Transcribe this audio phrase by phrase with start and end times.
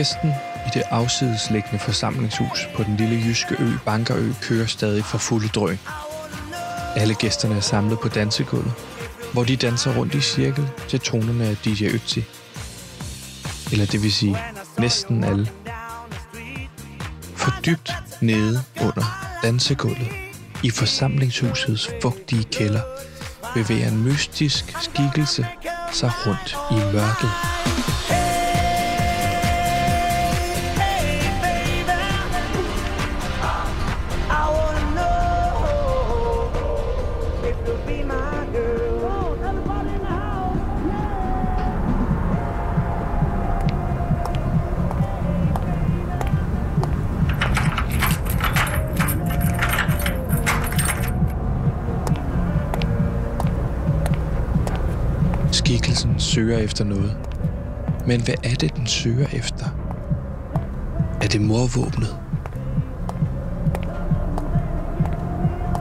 [0.00, 0.30] Festen
[0.66, 5.78] i det afsidesliggende forsamlingshus på den lille jyske ø Bankerø kører stadig for fulde drøn.
[6.96, 8.72] Alle gæsterne er samlet på dansegulvet,
[9.32, 12.20] hvor de danser rundt i cirkel til tonerne af DJ Ötzi.
[13.72, 14.36] Eller det vil sige
[14.78, 15.50] næsten alle.
[17.36, 20.08] For dybt nede under dansegulvet
[20.62, 22.82] i forsamlingshusets fugtige kælder
[23.54, 25.46] bevæger en mystisk skikkelse
[25.92, 27.30] sig rundt i mørket.
[56.30, 57.16] Søger efter noget.
[58.06, 59.66] Men hvad er det, den søger efter?
[61.22, 62.16] Er det morvåbnet?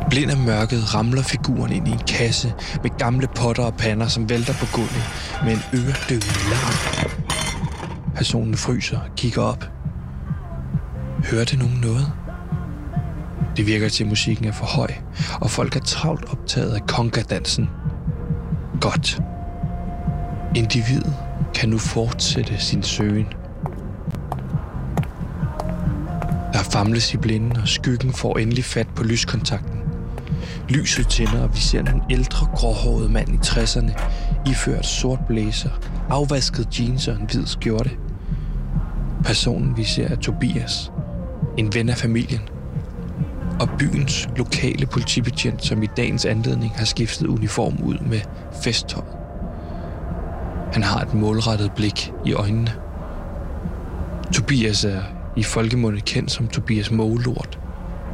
[0.10, 4.30] Blind af mørket ramler figuren ind i en kasse med gamle potter og pander, som
[4.30, 5.04] vælter på gulvet
[5.44, 7.12] med en øredøvende larm.
[8.16, 9.70] Personen fryser og kigger op.
[11.32, 12.12] Hørte nogen noget?
[13.58, 14.94] Det virker til, at musikken er for høj,
[15.42, 17.70] og folk er travlt optaget af kongadansen.
[18.82, 19.22] Godt.
[20.56, 21.14] Individet
[21.54, 23.28] kan nu fortsætte sin søgen.
[26.54, 29.80] Der famles i blinden, og skyggen får endelig fat på lyskontakten.
[30.70, 34.02] Lyset tænder, og vi ser en ældre, gråhåret mand i 60'erne,
[34.50, 35.70] iført sort blæser,
[36.10, 37.92] afvasket jeans og en hvid skjorte.
[39.24, 40.92] Personen vi ser er Tobias,
[41.58, 42.42] en ven af familien,
[43.60, 48.20] og byens lokale politibetjent, som i dagens anledning har skiftet uniform ud med
[48.64, 49.19] festtøj.
[50.74, 52.74] Han har et målrettet blik i øjnene.
[54.34, 55.02] Tobias er
[55.36, 57.60] i folkemunde kendt som Tobias Målort.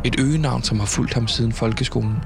[0.03, 2.17] Et øgenavn, som har fulgt ham siden folkeskolen.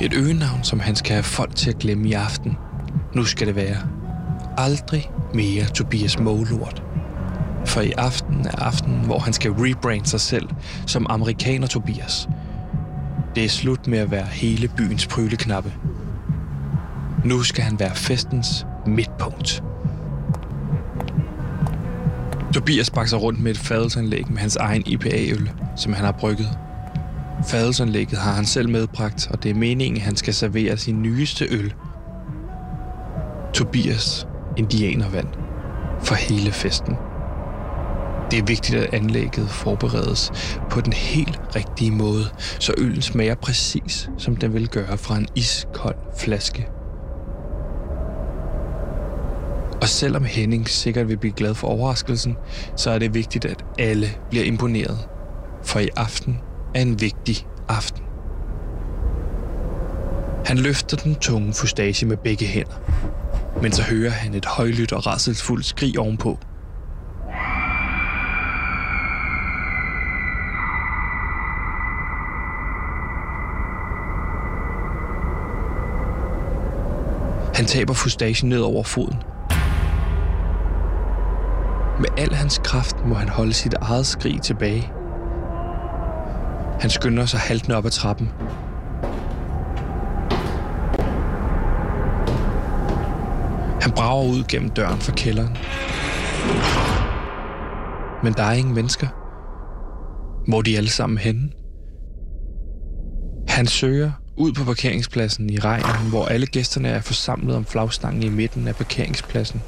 [0.00, 2.56] Et øgenavn, som han skal have folk til at glemme i aften.
[3.14, 3.76] Nu skal det være.
[4.56, 6.82] Aldrig mere Tobias Målort.
[7.66, 10.48] For i aften er aften, hvor han skal rebrande sig selv
[10.86, 12.28] som amerikaner Tobias.
[13.34, 15.72] Det er slut med at være hele byens pryleknappe.
[17.24, 19.62] Nu skal han være festens midtpunkt.
[22.54, 26.58] Tobias bakser rundt med et fadelsanlæg med hans egen IPA-øl, som han har brygget.
[27.48, 31.46] Fadelsanlægget har han selv medbragt, og det er meningen, at han skal servere sin nyeste
[31.50, 31.74] øl.
[33.54, 34.26] Tobias
[34.56, 35.28] Indianervand
[36.02, 36.96] for hele festen.
[38.30, 40.32] Det er vigtigt, at anlægget forberedes
[40.70, 42.24] på den helt rigtige måde,
[42.58, 46.68] så øllen smager præcis, som den vil gøre fra en iskold flaske.
[49.82, 52.36] Og selvom Henning sikkert vil blive glad for overraskelsen,
[52.76, 54.98] så er det vigtigt, at alle bliver imponeret.
[55.62, 56.38] For i aften
[56.74, 58.02] er en vigtig aften.
[60.44, 62.80] Han løfter den tunge fustage med begge hænder.
[63.62, 66.38] Men så hører han et højlydt og rasselsfuldt skrig ovenpå.
[77.59, 79.22] Han taber fustagen ned over foden.
[82.00, 84.92] Med al hans kraft må han holde sit eget skrig tilbage.
[86.80, 88.28] Han skynder sig haltende op ad trappen.
[93.80, 95.56] Han brager ud gennem døren fra kælderen.
[98.22, 99.06] Men der er ingen mennesker.
[100.48, 101.50] Hvor er de alle sammen henne?
[103.48, 104.10] Han søger
[104.40, 108.76] ud på parkeringspladsen i regnen, hvor alle gæsterne er forsamlet om flagstangen i midten af
[108.76, 109.62] parkeringspladsen.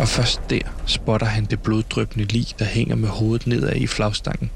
[0.00, 4.50] Og først der spotter han det bloddrøbende lig, der hænger med hovedet nedad i flagstangen.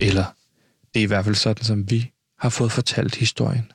[0.00, 0.24] Eller
[0.94, 3.72] det er i hvert fald sådan, som vi har fået fortalt historien.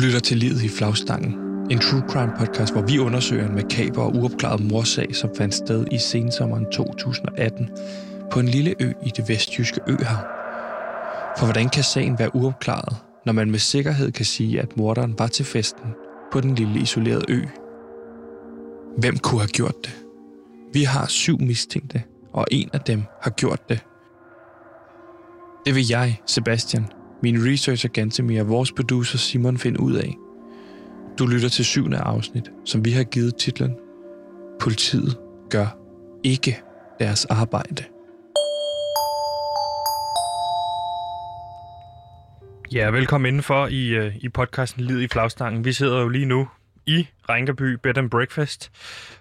[0.00, 1.34] Lytter til Livet i flagstangen.
[1.70, 5.86] En true crime podcast, hvor vi undersøger en makaber og uopklaret morsag, som fandt sted
[5.92, 7.68] i sensommeren 2018
[8.32, 10.16] på en lille ø i det vestjyske øhav.
[11.38, 15.26] For hvordan kan sagen være uopklaret, når man med sikkerhed kan sige, at morderen var
[15.26, 15.90] til festen
[16.32, 17.40] på den lille isolerede ø?
[18.98, 19.96] Hvem kunne have gjort det?
[20.72, 22.02] Vi har syv mistænkte,
[22.32, 23.80] og en af dem har gjort det.
[25.66, 26.86] Det vil jeg, Sebastian,
[27.22, 30.16] min researcher Gantemir og vores producer Simon find ud af.
[31.18, 33.76] Du lytter til syvende afsnit, som vi har givet titlen
[34.60, 35.18] Politiet
[35.50, 35.66] gør
[36.24, 36.60] ikke
[36.98, 37.84] deres arbejde.
[42.72, 45.64] Ja, velkommen indenfor i, øh, i podcasten Lid i flagstangen.
[45.64, 46.48] Vi sidder jo lige nu
[46.86, 48.70] i Rænkeby Bed and Breakfast.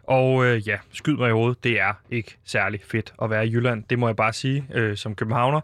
[0.04, 3.52] Og øh, ja, skyd mig i hovedet, det er ikke særlig fedt at være i
[3.52, 3.84] Jylland.
[3.90, 5.62] Det må jeg bare sige øh, som københavner.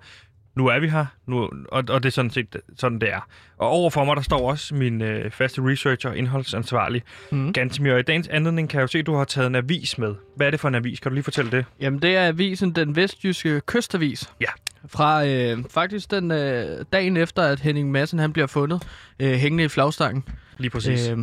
[0.55, 3.27] Nu er vi her, nu, og, og det er sådan set sådan, det er.
[3.57, 7.53] Og overfor mig, der står også min øh, faste researcher og indholdsansvarlig, mm.
[7.53, 7.93] Gantemir.
[7.93, 10.15] Og i dagens anledning kan jeg jo se, at du har taget en avis med.
[10.35, 10.99] Hvad er det for en avis?
[10.99, 11.65] Kan du lige fortælle det?
[11.81, 14.29] Jamen, det er avisen Den Vestjyske Kystavis.
[14.41, 14.49] Ja.
[14.87, 18.87] Fra øh, faktisk den øh, dagen efter, at Henning Madsen han bliver fundet
[19.19, 20.23] øh, hængende i flagstangen.
[20.57, 21.09] Lige præcis.
[21.09, 21.17] Øh,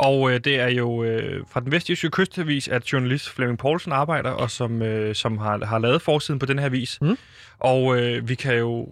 [0.00, 4.30] og øh, det er jo øh, fra den vestjyske kystavis, at journalist Flemming Poulsen arbejder,
[4.30, 6.98] og som, øh, som har, har lavet forsiden på den her vis.
[7.02, 7.18] Mm.
[7.58, 8.88] Og øh, vi kan jo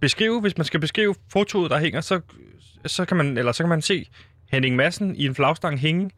[0.00, 2.20] beskrive, hvis man skal beskrive fotoet, der hænger, så,
[2.86, 4.06] så, kan, man, eller så kan man se
[4.52, 6.10] Henning Madsen i en flagstang hænge,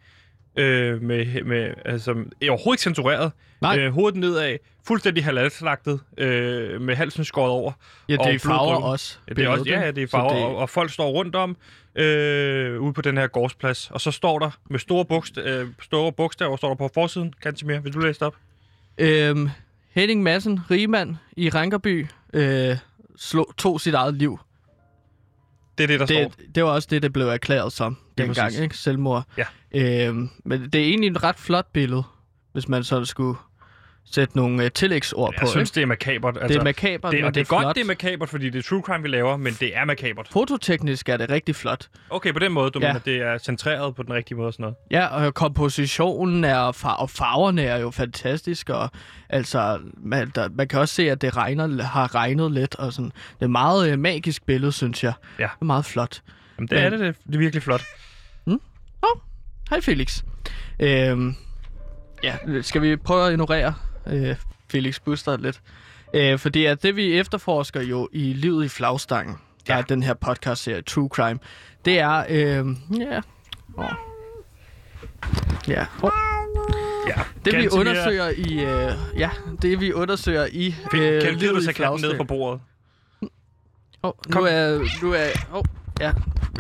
[0.57, 3.33] øh, med, med, altså, overhovedet ikke censureret.
[3.61, 3.79] Nej.
[3.79, 4.57] Øh, hovedet nedad,
[4.87, 7.73] fuldstændig halalslagtet, øh, med halsen skåret over.
[8.09, 9.19] Ja, det er farver også.
[9.29, 9.65] Ja, det er også.
[9.67, 10.45] Ja, det er farver, det...
[10.45, 11.57] Og, og folk står rundt om
[11.95, 13.91] øh, ude på den her gårdsplads.
[13.91, 17.35] Og så står der med store, bogst- øh, store bogstaver, står der på forsiden.
[17.43, 18.37] Kantimir, vil du læse det op?
[18.99, 19.49] Øhm,
[19.91, 22.77] Henning Madsen, rigmand i Rankerby, øh,
[23.17, 24.39] slog, tog sit eget liv.
[25.79, 26.45] Det er det, der det, står.
[26.55, 28.77] Det var også det, der blev erklæret som dengang, ikke?
[28.77, 29.25] Selvmord.
[29.39, 29.45] Ja.
[29.75, 32.03] Øhm, men det er egentlig et ret flot billede,
[32.53, 33.39] hvis man så skulle
[34.11, 35.45] sætte nogle uh, tillægsord jeg på.
[35.45, 35.75] Jeg synes, ikke?
[35.75, 36.37] det er makabert.
[36.37, 38.51] Altså, det er makabert, det, og det, er, det er godt, det er makabert, fordi
[38.51, 40.29] det er true crime, vi laver, men det er makabert.
[40.33, 41.89] Fototeknisk er det rigtig flot.
[42.11, 42.87] Okay, på den måde, du ja.
[42.87, 44.77] mener, det er centreret på den rigtige måde og sådan noget?
[44.91, 48.91] Ja, og kompositionen er, og, far- og farverne er jo fantastisk, og
[49.29, 53.11] altså, man, der, man kan også se, at det regner, har regnet lidt, og sådan.
[53.11, 55.13] Det er et meget uh, magisk billede, synes jeg.
[55.39, 55.43] Ja.
[55.43, 56.23] Det er meget flot.
[56.59, 57.83] Jamen, det men, er det, det, det er virkelig flot.
[58.47, 58.61] Mm?
[59.03, 59.21] Oh,
[59.71, 60.23] hej Felix.
[60.81, 61.35] Øhm,
[62.23, 63.75] ja, skal vi prøve at ignorere
[64.07, 64.37] øh,
[64.71, 65.61] Felix Buster lidt.
[66.15, 69.81] Øh, fordi at det, vi efterforsker jo i Livet i Flagstangen, der ja.
[69.81, 71.39] er den her podcast-serie True Crime,
[71.85, 72.25] det er...
[72.29, 72.67] Øh,
[73.01, 73.21] ja...
[73.77, 73.91] Oh.
[75.69, 75.87] Ja.
[76.03, 76.11] Oh.
[77.09, 79.31] Ja, det vi undersøger i øh, ja,
[79.63, 82.61] det vi undersøger i øh, kan livet du i katten ned på bordet?
[84.03, 85.65] Oh, nu er nu er oh,
[86.01, 86.13] ja,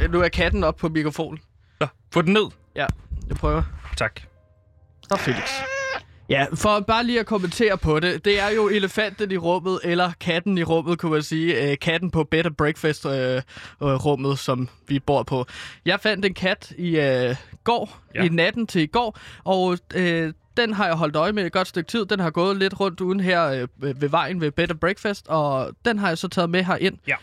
[0.08, 1.40] nu er katten op på mikrofonen.
[1.82, 2.50] Så, få den ned.
[2.76, 2.86] Ja,
[3.28, 3.62] jeg prøver.
[3.96, 4.20] Tak.
[5.02, 5.50] Så Felix.
[6.28, 8.24] Ja, for bare lige at kommentere på det.
[8.24, 11.70] Det er jo elefanten i rummet, eller katten i rummet, kunne man sige.
[11.70, 15.46] Øh, katten på Better Breakfast-rummet, øh, som vi bor på.
[15.84, 18.22] Jeg fandt en kat i øh, går, ja.
[18.22, 21.68] i natten til i går, og øh, den har jeg holdt øje med et godt
[21.68, 22.06] stykke tid.
[22.06, 23.68] Den har gået lidt rundt uden her øh,
[24.00, 26.98] ved vejen ved Better Breakfast, og den har jeg så taget med her ind.
[27.06, 27.16] Ja.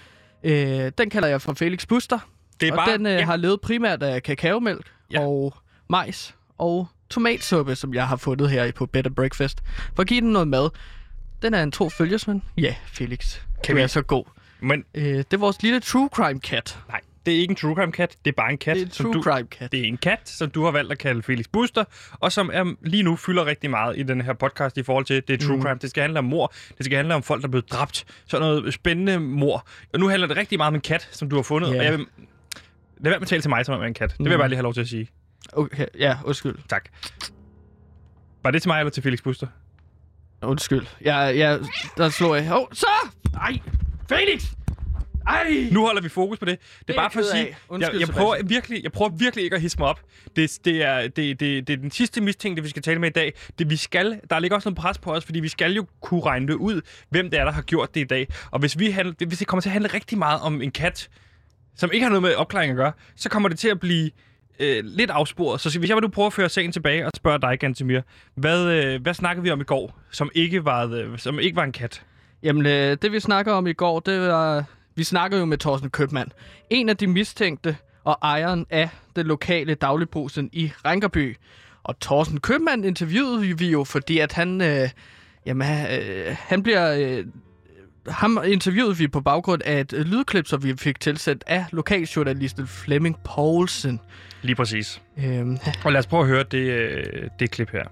[0.43, 2.19] Øh, den kalder jeg for Felix Buster.
[2.59, 3.25] Det er og bare, den øh, ja.
[3.25, 5.21] har levet primært af kakaomælk ja.
[5.21, 5.53] og
[5.89, 9.63] majs og tomatsuppe, som jeg har fundet her på Better Breakfast.
[9.95, 10.69] For at give den noget mad.
[11.41, 12.41] Den er en tro følgesmand.
[12.57, 13.39] Ja, Felix.
[13.63, 14.25] Kan du er så god.
[14.59, 14.83] Men...
[14.95, 16.79] Øh, det er vores lille true crime kat.
[16.87, 18.15] Nej, det er ikke en true crime kat.
[18.25, 18.75] Det er bare en kat.
[18.75, 19.71] Det er en true du, crime kat.
[19.71, 22.73] Det er en kat, som du har valgt at kalde Felix Buster, og som er,
[22.81, 25.55] lige nu fylder rigtig meget i den her podcast i forhold til, det er true
[25.55, 25.61] mm.
[25.61, 25.79] crime.
[25.81, 26.53] Det skal handle om mor.
[26.77, 28.05] Det skal handle om folk, der er blevet dræbt.
[28.27, 29.67] Sådan noget spændende mor.
[29.93, 31.69] Og nu handler det rigtig meget om en kat, som du har fundet.
[31.69, 31.79] Yeah.
[31.79, 32.05] Og jeg vil...
[33.01, 34.09] Lad være med at tale til mig som om en kat.
[34.09, 34.31] Det vil mm.
[34.31, 35.07] jeg bare lige have lov til at sige.
[35.53, 36.55] Okay, ja, undskyld.
[36.69, 36.89] Tak.
[38.43, 39.47] Var det til mig eller til Felix Buster?
[40.41, 40.85] Undskyld.
[41.01, 41.59] Jeg, jeg,
[41.97, 42.51] der slår jeg.
[42.51, 42.87] Åh, oh, så!
[43.33, 43.59] Nej!
[44.09, 44.45] Felix!
[45.27, 45.69] Ej!
[45.71, 46.59] Nu holder vi fokus på det.
[46.59, 49.11] Det er, det er bare for at sige, Undskyld, jeg, jeg, prøver virkelig, jeg prøver
[49.11, 50.01] virkelig ikke at hisse mig op.
[50.35, 53.13] Det, det, er, det, det, det er den sidste mistænkte, vi skal tale med i
[53.13, 53.33] dag.
[53.59, 56.21] Det, vi skal, der ligger også noget pres på os, fordi vi skal jo kunne
[56.21, 58.27] regne det ud, hvem det er, der har gjort det i dag.
[58.51, 61.09] Og hvis, vi handle, hvis det kommer til at handle rigtig meget om en kat,
[61.75, 64.11] som ikke har noget med opklaring at gøre, så kommer det til at blive
[64.59, 65.61] øh, lidt afsporet.
[65.61, 68.01] Så hvis jeg vil du prøve at føre sagen tilbage og spørge dig, Gantemir,
[68.35, 71.63] hvad, øh, hvad snakkede vi om i går, som ikke var, øh, som ikke var
[71.63, 72.03] en kat?
[72.43, 74.63] Jamen, øh, det vi snakker om i går, det var...
[74.95, 76.31] Vi snakkede jo med Thorsten Købmand.
[76.69, 81.37] En af de mistænkte og ejeren af det lokale dagligbrugsen i Rankerby.
[81.83, 84.61] Og Thorsten Købmand interviewede vi jo, fordi at han...
[84.61, 84.89] Øh,
[85.45, 86.95] jamen, øh, han bliver...
[86.97, 87.25] Øh,
[88.09, 93.17] ham interviewede vi på baggrund af et lydklip, som vi fik tilsendt af lokaljournalisten Flemming
[93.23, 93.99] Poulsen.
[94.41, 95.01] Lige præcis.
[95.17, 95.57] Øhm.
[95.85, 97.83] Og lad os prøve at høre det, øh, det klip her.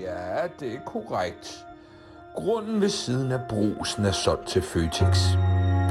[0.00, 1.64] Ja, det er korrekt.
[2.34, 5.18] Grunden ved siden af brusen er solgt til Føtex.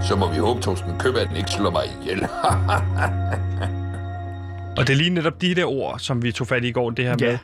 [0.08, 2.24] Så må vi håbe, Torsten den ikke slår mig ihjel.
[4.77, 6.89] og det er lige netop de der ord, som vi tog fat i i går,
[6.89, 7.25] det her ja.
[7.32, 7.38] med,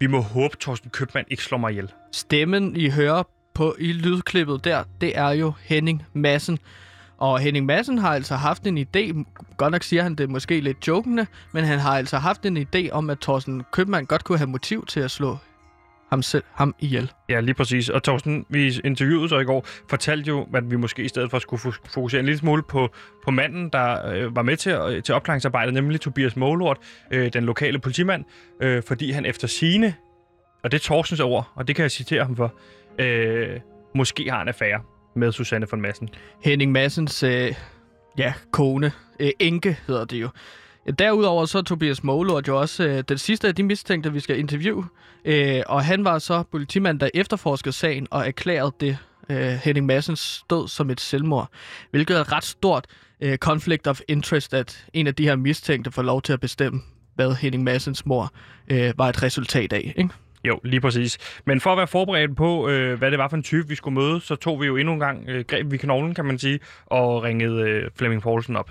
[0.00, 1.92] Vi må håbe, Torsten Købmann ikke slår mig ihjel.
[2.12, 3.22] Stemmen, I hører
[3.54, 6.58] på i lydklippet der, det er jo Henning Massen.
[7.18, 9.24] Og Henning Madsen har altså haft en idé,
[9.56, 12.90] godt nok siger han det måske lidt jokende, men han har altså haft en idé
[12.90, 15.38] om, at Thorsten Købmann godt kunne have motiv til at slå
[16.10, 17.12] ham, selv, ham ihjel.
[17.28, 17.88] Ja, lige præcis.
[17.88, 21.38] Og Thorsten, vi interviewede så i går, fortalte jo, at vi måske i stedet for
[21.38, 22.88] skulle fokusere en lille smule på,
[23.24, 26.76] på manden, der øh, var med til, øh, til opklaringsarbejdet, nemlig Tobias Målort,
[27.10, 28.24] øh, den lokale politimand,
[28.62, 29.94] øh, fordi han efter sine,
[30.64, 32.54] og det er Thorstens ord, og det kan jeg citere ham for,
[32.98, 33.60] øh,
[33.94, 34.80] måske har en affære
[35.16, 36.08] med Susanne von Massen.
[36.44, 37.54] Henning Massens øh,
[38.18, 40.28] ja, kone, øh, enke hedder det jo.
[40.98, 44.38] Derudover så er Tobias Målort jo også øh, den sidste af de mistænkte, vi skal
[44.38, 44.84] interviewe.
[45.24, 48.98] Øh, og han var så politimand, der efterforskede sagen og erklærede det
[49.30, 51.48] øh, Henning Massens død som et selvmord.
[51.90, 52.86] Hvilket er et ret stort
[53.20, 56.80] øh, conflict of interest, at en af de her mistænkte får lov til at bestemme,
[57.14, 58.32] hvad Henning Massens mor
[58.68, 59.92] øh, var et resultat af.
[59.96, 60.10] Ikke?
[60.44, 61.40] Jo, lige præcis.
[61.44, 63.94] Men for at være forberedt på, øh, hvad det var for en type, vi skulle
[63.94, 66.60] møde, så tog vi jo endnu en gang øh, greb vi knoglen, kan man sige,
[66.86, 68.70] og ringede øh, Flemming Poulsen op.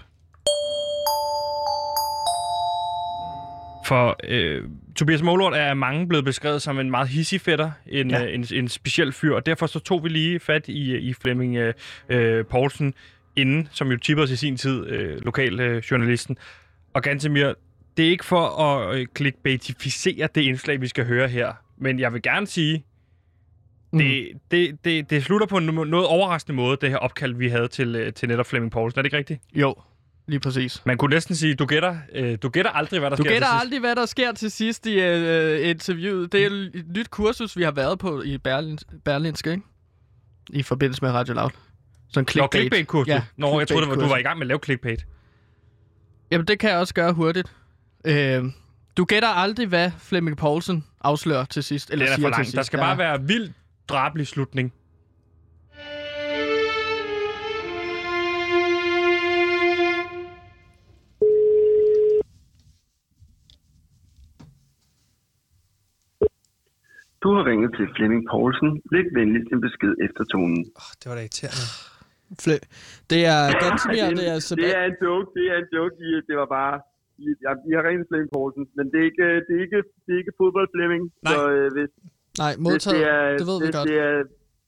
[3.86, 4.64] For øh,
[4.96, 8.26] Tobias Målort er mange blevet beskrevet som en meget hissig fætter, en, ja.
[8.26, 11.56] øh, en, en speciel fyr, og derfor så tog vi lige fat i, i Flemming
[11.56, 11.74] øh,
[12.10, 12.94] øh Poulsen
[13.36, 16.38] inden, som jo tippede os i sin tid, øh, lokaljournalisten.
[16.40, 16.46] Øh,
[16.94, 17.54] og Gantemir,
[17.98, 22.14] det er ikke for at øh, clickbaitificere det indslag, vi skal høre her, men jeg
[22.14, 22.86] vil gerne sige,
[23.94, 24.00] mm.
[24.00, 27.68] det, det, det, det slutter på en noget overraskende måde, det her opkald, vi havde
[27.68, 29.00] til, øh, til netop Flemming Poulsen.
[29.00, 29.42] Er det ikke rigtigt?
[29.56, 29.76] Jo,
[30.28, 30.82] lige præcis.
[30.86, 33.48] Man kunne næsten sige, du gætter, øh, du gætter aldrig, hvad der du sker gætter
[33.48, 36.32] aldrig, hvad der sker til sidst i øh, interviewet.
[36.32, 39.64] Det er et nyt kursus, vi har været på i Berlin, Berlinske, ikke?
[40.50, 41.50] I forbindelse med Radio Loud.
[42.10, 42.54] Sådan clickbait.
[42.54, 43.08] Nå, clickbait-kursus?
[43.08, 45.06] Ja, Nå, clickbait jeg troede, du var i gang med at lave clickbait.
[46.32, 47.54] Jamen, det kan jeg også gøre hurtigt.
[48.06, 48.44] Øh,
[48.98, 51.92] du gætter aldrig, hvad Flemming Poulsen afslører til sidst.
[51.92, 52.56] Eller det er siger for langt.
[52.56, 52.84] Der skal ja.
[52.84, 53.54] bare være vild
[53.90, 54.74] drabelig slutning.
[67.24, 68.82] Du har ringet til Flemming Poulsen.
[68.92, 70.62] Læg venligst en besked efter tonen.
[70.82, 71.66] Oh, det var da irriterende.
[72.44, 72.66] Fle-
[73.10, 74.56] det er ganske mere, det er så...
[74.56, 75.96] Det er en joke, det er en joke.
[76.28, 76.76] Det var bare...
[77.46, 80.20] Ja, vi har ringet Flemming Poulsen, men det er ikke, det er ikke, det er
[80.24, 81.04] ikke fodbold Flemming.
[81.10, 81.34] Nej.
[81.34, 81.92] Så, øh, hvis,
[82.44, 82.96] Nej, modtaget.
[82.98, 83.86] Det, det, er, det ved vi godt.
[83.90, 84.16] Det er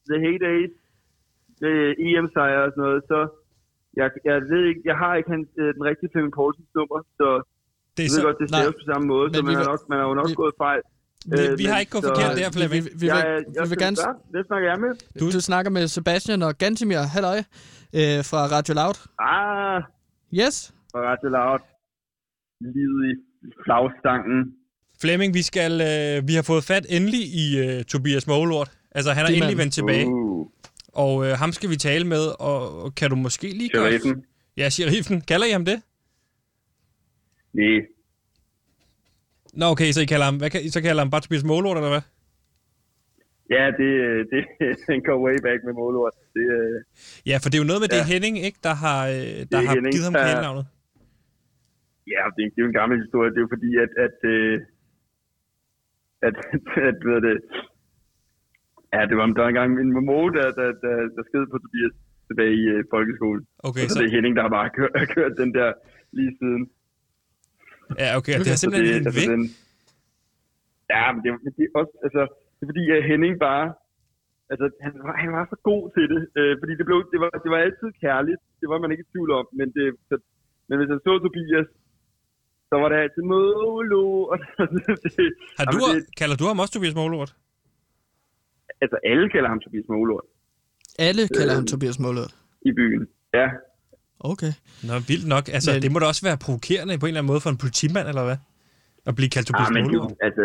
[0.10, 0.74] The Heydays,
[1.62, 3.19] det er EM-sejr og sådan noget, så
[4.00, 7.27] jeg, jeg ved ikke, jeg har ikke hans, øh, den rigtige Flemming Poulsen nummer, så
[7.95, 9.81] det er jeg ved så, godt, det staves på samme måde, så man, har nok,
[9.91, 10.81] man har jo nok vi, gået fejl.
[11.31, 12.83] Vi, øh, vi har ikke gået forkert der, Flemming.
[12.86, 13.19] Vi, vi, vi, jeg,
[13.55, 13.98] jeg, vi vil gerne...
[14.36, 14.91] Det snakker jeg med.
[15.19, 17.03] Du, du snakker med Sebastian og Gantimir.
[17.15, 17.39] Halløj.
[18.00, 18.98] Øh, fra Radio Loud.
[19.31, 19.79] Ah.
[20.41, 20.55] Yes.
[20.91, 21.62] Fra Radio Loud.
[22.77, 23.13] Livet i
[23.65, 24.53] flagstangen.
[25.01, 28.72] Flemming, vi skal øh, vi har fået fat endelig i øh, Tobias Målort.
[28.91, 30.08] Altså, han er De endelig vendt tilbage.
[30.08, 30.48] Uh.
[30.93, 33.70] Og øh, ham skal vi tale med, og, og kan du måske lige...
[33.75, 34.24] Sheriffen.
[34.58, 35.22] Ja, sheriffen.
[35.22, 35.82] Kalder I ham det?
[37.53, 37.82] Nej,
[39.53, 42.01] Nå, okay, så I kalder ham, hvad, så kalder ham bare Tobias Målort, eller hvad?
[43.50, 43.89] Ja, det,
[44.32, 44.41] det,
[44.89, 46.13] den går way back med Målort.
[46.34, 46.84] Det, øh,
[47.25, 47.98] ja, for det er jo noget med ja.
[47.98, 49.13] det Henning, ikke, der har, øh,
[49.51, 50.65] der har Henning, givet ham kælenavnet.
[52.07, 53.29] Ja, det, det er jo en gammel historie.
[53.29, 54.55] Det er jo fordi, at, at, øh,
[56.27, 56.36] at,
[56.89, 57.36] at, hvad det,
[58.93, 61.95] ja, det var, der var engang min mor, der, der, der, der skede på Tobias
[62.27, 63.43] tilbage i uh, folkeskolen.
[63.69, 65.69] Okay, så, så, det er Henning, der har bare kørt, kørt den der
[66.17, 66.63] lige siden.
[68.03, 68.36] Ja, okay.
[68.36, 68.45] okay.
[68.45, 69.41] Det er simpelthen det, altså, den,
[70.93, 72.22] Ja, men det, det, er også, altså,
[72.55, 73.65] det er fordi, at Henning bare...
[74.51, 76.22] Altså, han var, han var så god til det.
[76.39, 78.41] Øh, fordi det, blev, det, var, det var altid kærligt.
[78.62, 79.45] Det var man ikke i tvivl om.
[79.60, 80.15] Men, det, så,
[80.67, 81.69] men hvis han så Tobias,
[82.73, 84.03] så var det altid Målo.
[84.31, 84.47] Og det,
[85.59, 87.31] Har du, det, kalder du ham også Tobias Målort?
[88.83, 90.27] Altså, alle kalder ham Tobias Målort.
[91.07, 92.33] Alle kalder øh, ham Tobias Målort?
[92.69, 93.03] I byen,
[93.39, 93.47] ja.
[94.31, 94.53] Okay.
[94.87, 95.43] Nå, vildt nok.
[95.57, 95.81] Altså, men...
[95.83, 98.23] det må da også være provokerende på en eller anden måde for en politimand, eller
[98.27, 98.39] hvad?
[99.09, 100.11] At blive kaldt Tobias ah, men Målort.
[100.27, 100.43] Altså,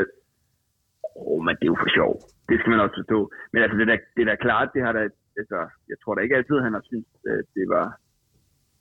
[1.28, 2.12] åh, men det er jo for sjov.
[2.49, 3.18] Det skal man også forstå.
[3.52, 5.02] Men altså, det er da, det er da klart, det har da,
[5.40, 5.58] altså,
[5.90, 7.87] jeg tror da ikke altid, han har syntes, at det var,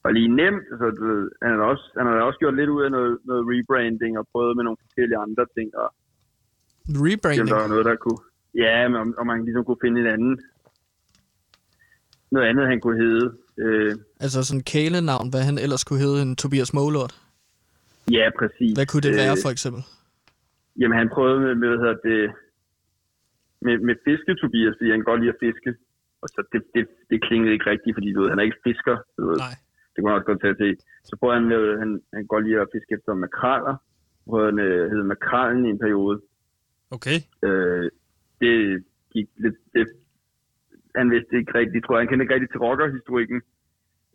[0.07, 0.65] var lige nemt.
[0.71, 3.43] Altså, du ved, han, har også, han har også gjort lidt ud af noget, noget
[3.51, 5.67] rebranding og prøvet med nogle forskellige andre ting.
[5.81, 5.89] Og,
[7.05, 7.47] rebranding?
[7.53, 8.21] Der var noget, der kunne,
[8.63, 10.35] ja, men om, om man ligesom kunne finde et andet,
[12.35, 13.25] noget andet, han kunne hedde.
[13.63, 13.91] Øh,
[14.25, 17.13] altså sådan kælenavn, hvad han ellers kunne hedde, en Tobias Målort?
[18.17, 18.73] Ja, præcis.
[18.77, 19.81] Hvad kunne det være, øh, for eksempel?
[20.79, 22.19] Jamen, han prøvede med, med, hvad det,
[23.65, 25.71] med, med fiske, Tobias, fordi han godt lide at fiske.
[26.21, 28.95] Og så det, det, det klingede ikke rigtigt, fordi du ved, han er ikke fisker.
[29.17, 29.37] Du ved.
[29.47, 29.55] Nej.
[29.97, 30.71] Det kunne man også godt tage til.
[31.09, 33.75] Så prøvede han, med, han, han godt lide at fiske efter makraler.
[34.19, 36.15] Så prøvede han øh, hedde makralen i en periode.
[36.95, 37.17] Okay.
[37.47, 37.85] Øh,
[38.41, 38.53] det
[39.13, 39.57] gik lidt...
[39.73, 39.83] Det,
[40.99, 42.01] han vidste ikke rigtigt, tror jeg.
[42.01, 43.39] Han kendte ikke rigtigt til rockerhistorikken.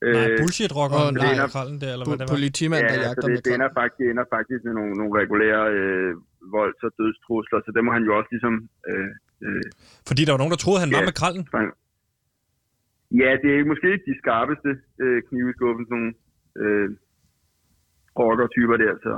[0.02, 2.36] Nej, øh, bullshit-rockeren oh, nej, krallen der, eller hvad det var?
[2.36, 5.12] Politimand, der ja, jagter det, med det ender faktisk, det ender faktisk med nogle, nogle
[5.20, 6.10] regulære øh,
[6.56, 8.54] volds- og dødstrusler, så det må han jo også ligesom...
[8.88, 9.10] Øh,
[9.44, 9.64] øh,
[10.08, 11.44] Fordi der var nogen, der troede, han ja, var med krallen?
[13.20, 14.70] Ja, det er måske ikke de skarpeste
[15.02, 16.14] øh, knive i skuffen, sådan nogle
[16.62, 16.88] øh,
[18.18, 19.12] rocker-typer der, så...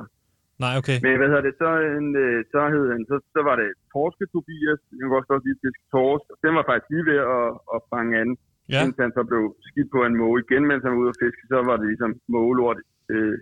[0.65, 0.99] Nej, okay.
[1.05, 4.27] Men hvad hedder det, så, en, øh, så, hed han, så, så var det Torske
[4.33, 8.13] Tobias, han var også lige fisk torsk, den var faktisk lige ved at, at fange
[8.23, 8.31] an,
[8.73, 8.81] ja.
[8.83, 11.45] indtil han så blev skidt på en måge igen, mens han var ude at fiske,
[11.53, 12.79] så var det ligesom mågelort,
[13.13, 13.37] øh,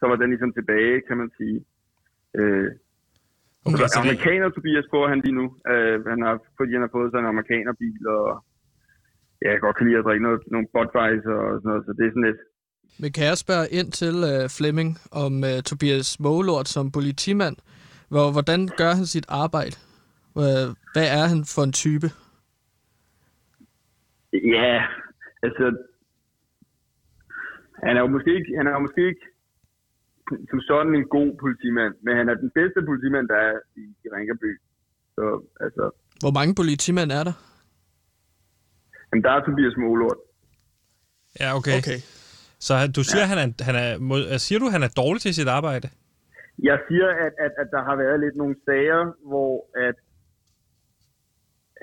[0.00, 1.58] så var den ligesom tilbage, kan man sige.
[2.38, 2.68] Øh,
[3.66, 5.46] okay, så amerikaner Tobias går han lige nu.
[5.72, 8.26] Øh, han har, fordi han har fået sig en amerikanerbil, og
[9.42, 12.12] jeg kan godt lide at drikke noget, nogle Budweiser og sådan noget, så det er
[12.14, 12.40] sådan lidt,
[12.98, 17.56] men kan jeg spørge ind til uh, Flemming om uh, Tobias Målort som politimand?
[18.08, 19.76] Hvor, hvordan gør han sit arbejde?
[20.34, 22.08] Uh, hvad er han for en type?
[24.32, 24.72] Ja,
[25.42, 25.64] altså...
[27.84, 29.24] Han er jo måske ikke, han er jo måske ikke
[30.50, 34.06] som sådan en god politimand, men han er den bedste politimand, der er i, i
[34.14, 34.60] Ringerby.
[35.14, 35.24] Så,
[35.60, 35.84] altså...
[36.20, 37.32] Hvor mange politimænd er der?
[39.12, 40.16] Jamen, der er Tobias Målort.
[41.40, 41.78] Ja, okay.
[41.78, 41.98] okay.
[42.66, 43.30] Så du siger, ja.
[43.32, 44.14] han er, han er, må,
[44.46, 45.88] siger du, han er dårlig til sit arbejde?
[46.62, 49.54] Jeg siger, at, at, at der har været lidt nogle sager, hvor
[49.88, 49.96] at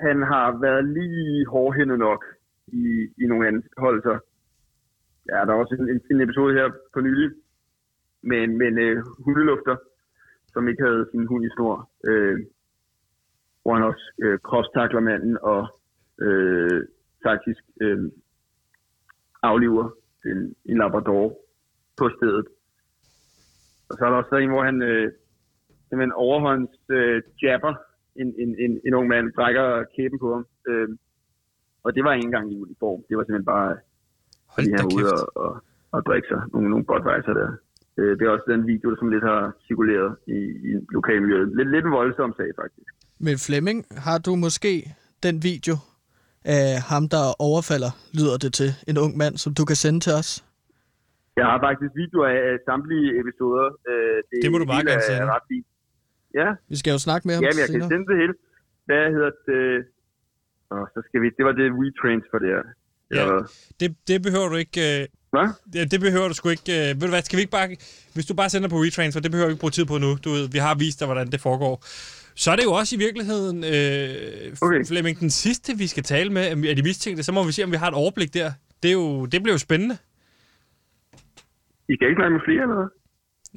[0.06, 2.24] han har været lige hårdhændet nok
[2.66, 2.86] i,
[3.22, 4.18] i nogle anholdelser.
[5.28, 7.30] Ja, der er også en, en, episode her på nylig
[8.22, 9.76] med en, med en uh, hundelufter,
[10.52, 12.38] som ikke havde sin hund i snor, øh,
[13.62, 15.62] hvor han også øh, kropstakler manden og
[16.20, 16.82] øh,
[17.26, 18.10] faktisk øh,
[19.42, 19.90] afliver
[20.26, 21.38] en, en labrador
[21.96, 22.46] på stedet.
[23.88, 25.12] Og så er der også en, hvor han øh,
[25.88, 27.74] simpelthen overhånds øh, jabber
[28.16, 30.46] en, en, en, en ung mand, brækker kæben på ham.
[30.68, 30.88] Øh,
[31.84, 33.00] og det var ikke engang i uniform.
[33.08, 33.76] Det var simpelthen bare,
[34.54, 35.52] fordi han var ude og, og,
[35.92, 37.50] og drikke sig nogle, nogle Budweiser der.
[37.98, 41.56] Øh, det er også den video, som lidt har cirkuleret i, i lokalmiljøet.
[41.56, 42.90] Lidt, lidt en voldsom sag, faktisk.
[43.26, 44.72] Men Flemming, har du måske
[45.22, 45.74] den video
[46.44, 50.12] af ham, der overfalder, lyder det til, en ung mand, som du kan sende til
[50.12, 50.44] os?
[51.36, 53.66] Jeg har faktisk videoer af samtlige episoder.
[53.90, 55.24] Øh, det, det må du bare gerne sende.
[55.34, 55.66] Ret fint.
[56.34, 56.48] Ja.
[56.68, 57.80] Vi skal jo snakke mere om ja, det jeg senere.
[57.80, 58.34] kan sende det hele.
[58.88, 59.86] Hvad hedder det?
[60.70, 61.26] Og så skal vi...
[61.38, 62.64] Det var det retrains for det her.
[63.18, 63.24] Ja,
[63.80, 64.80] det, det behøver du ikke...
[64.88, 65.06] Øh...
[65.30, 65.48] Hvad?
[65.72, 66.72] Det, det behøver du sgu ikke...
[66.78, 66.88] Øh...
[66.98, 67.68] Ved du hvad, skal vi ikke bare...
[68.14, 70.10] Hvis du bare sender på retrains, for det behøver vi ikke bruge tid på nu.
[70.24, 71.74] Du ved, vi har vist dig, hvordan det foregår.
[72.42, 74.80] Så er det jo også i virkeligheden, øh, okay.
[74.90, 77.22] Flemming, den sidste, vi skal tale med af de mistænkte.
[77.22, 78.48] Så må vi se, om vi har et overblik der.
[78.82, 79.96] Det, er jo, det bliver jo spændende.
[81.92, 82.88] I kan ikke snakke med flere, eller hvad?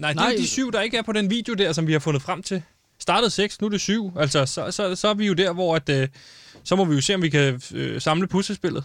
[0.03, 2.03] Nej, det er de syv, der ikke er på den video der, som vi har
[2.07, 2.63] fundet frem til.
[2.99, 4.03] Startede seks, nu er det syv.
[4.23, 6.07] Altså, så, så, så er vi jo der, hvor at, øh,
[6.63, 7.47] så må vi jo se, om vi kan
[7.79, 8.83] øh, samle puslespillet.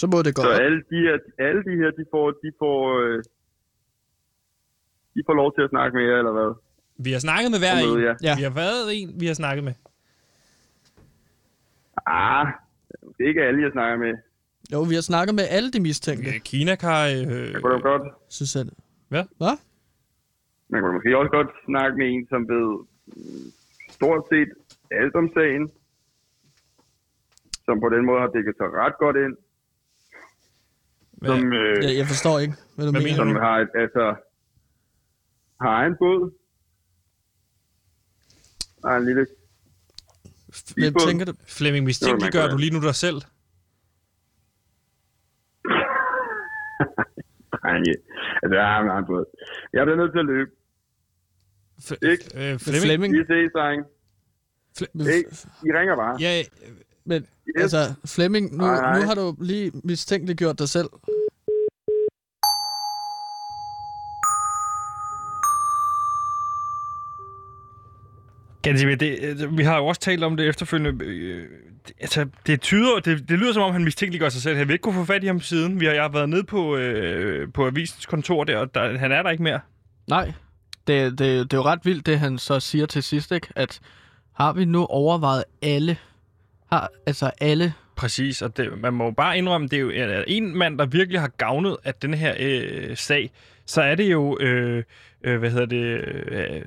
[0.00, 0.42] Så må det gå.
[0.42, 1.16] Så alle de her,
[1.48, 3.18] alle de her, de får, de får, øh,
[5.14, 6.50] de får lov til at snakke med jer, eller hvad?
[6.98, 8.00] Vi har snakket med hver en.
[8.00, 8.14] Ja.
[8.22, 8.36] ja.
[8.36, 9.74] Vi har været en, vi har snakket med.
[12.06, 12.46] Ah,
[13.18, 14.14] det er ikke alle, jeg snakker med.
[14.72, 16.30] Jo, vi har snakket med alle de mistænkte.
[16.30, 17.28] Ja, Kina kan...
[17.30, 17.52] Øh...
[17.52, 18.02] Jeg kunne da godt.
[18.28, 18.64] Synes jeg.
[19.08, 19.24] Hvad?
[19.36, 19.56] Hvad?
[20.68, 22.66] Man kunne måske også godt snakke med en, som ved
[23.90, 24.50] stort set
[24.90, 25.70] alt om sagen.
[27.64, 29.36] Som på den måde har dækket sig ret godt ind.
[31.12, 31.30] Hvad?
[31.30, 33.16] Som, øh, ja, jeg forstår ikke, hvad du hvad mener.
[33.16, 34.14] Som har, et, altså,
[35.60, 36.32] har en båd,
[38.86, 39.26] har en lille
[40.76, 41.32] Hvem tænker du?
[41.46, 43.16] Flemming, mistænkeliggør du lige nu dig selv?
[47.64, 47.76] Nej,
[48.42, 49.24] altså, jeg har en båd.
[49.72, 50.50] Jeg bliver nødt til at løbe.
[51.82, 52.24] F- ikke?
[52.52, 52.82] Øh, Flemming?
[52.84, 53.12] Flemming?
[53.14, 53.84] Vi ses, dreng.
[54.78, 55.30] Fle- ikke?
[55.66, 56.16] I ringer bare.
[56.20, 56.42] Ja,
[57.04, 57.62] men yes.
[57.62, 60.88] altså, Flemming, nu, nu har du lige mistænkeliggjort dig selv.
[68.70, 71.04] Ganske, det, øh, vi har jo også talt om det efterfølgende.
[71.04, 71.48] Øh,
[72.00, 74.56] altså, det, tyder, det, det lyder som om, han mistænkeliggør sig selv.
[74.56, 75.80] Han vil ikke kunne få fat i ham siden.
[75.80, 79.12] Vi har, jeg har været nede på, øh, på avisens kontor der, og der, han
[79.12, 79.60] er der ikke mere.
[80.08, 80.32] Nej,
[80.86, 83.48] det, det, det er jo ret vildt, det han så siger til sidst, ikke?
[83.56, 83.80] at
[84.32, 85.96] har vi nu overvejet alle,
[86.72, 90.78] har, altså alle Præcis, og det, man må bare indrømme, det er jo en mand,
[90.78, 93.30] der virkelig har gavnet af den her øh, sag,
[93.66, 94.84] så er det jo, øh,
[95.22, 96.62] øh, hvad hedder det, øh,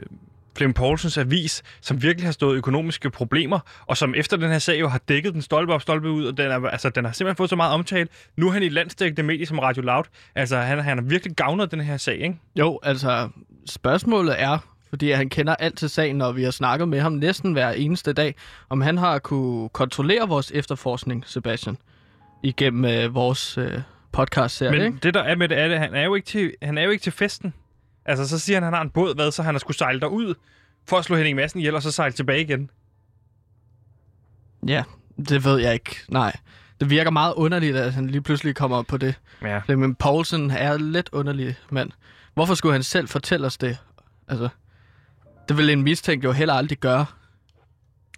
[0.59, 4.79] Flemming Poulsens avis, som virkelig har stået økonomiske problemer, og som efter den her sag
[4.79, 7.35] jo har dækket den stolpe op, stolpe ud, og den, er, altså, den har simpelthen
[7.35, 8.07] fået så meget omtale.
[8.37, 10.03] Nu er han i landstækkende medie som Radio Loud.
[10.35, 12.35] Altså, han, han har virkelig gavnet den her sag, ikke?
[12.55, 13.29] Jo, altså,
[13.69, 14.57] spørgsmålet er,
[14.89, 18.13] fordi han kender alt til sagen, og vi har snakket med ham næsten hver eneste
[18.13, 18.35] dag,
[18.69, 21.77] om han har kunne kontrollere vores efterforskning, Sebastian,
[22.43, 24.71] igennem øh, vores øh, podcast-serie.
[24.71, 24.97] Men ikke?
[25.03, 26.89] det der er med det, er det, han er jo ikke til, han er jo
[26.89, 27.53] ikke til festen.
[28.05, 29.99] Altså, så siger han, at han har en båd, hvad, så han har skulle sejle
[29.99, 30.33] derud
[30.88, 32.69] for at slå Henning Madsen ihjel, og så sejle tilbage igen.
[34.67, 34.83] Ja,
[35.29, 35.95] det ved jeg ikke.
[36.09, 36.35] Nej.
[36.79, 39.15] Det virker meget underligt, at han lige pludselig kommer på det.
[39.41, 39.62] Ja.
[39.67, 41.91] Men Poulsen er lidt underlig mand.
[42.33, 43.77] Hvorfor skulle han selv fortælle os det?
[44.27, 44.49] Altså,
[45.49, 47.05] det vil en mistænkt jo heller aldrig gøre.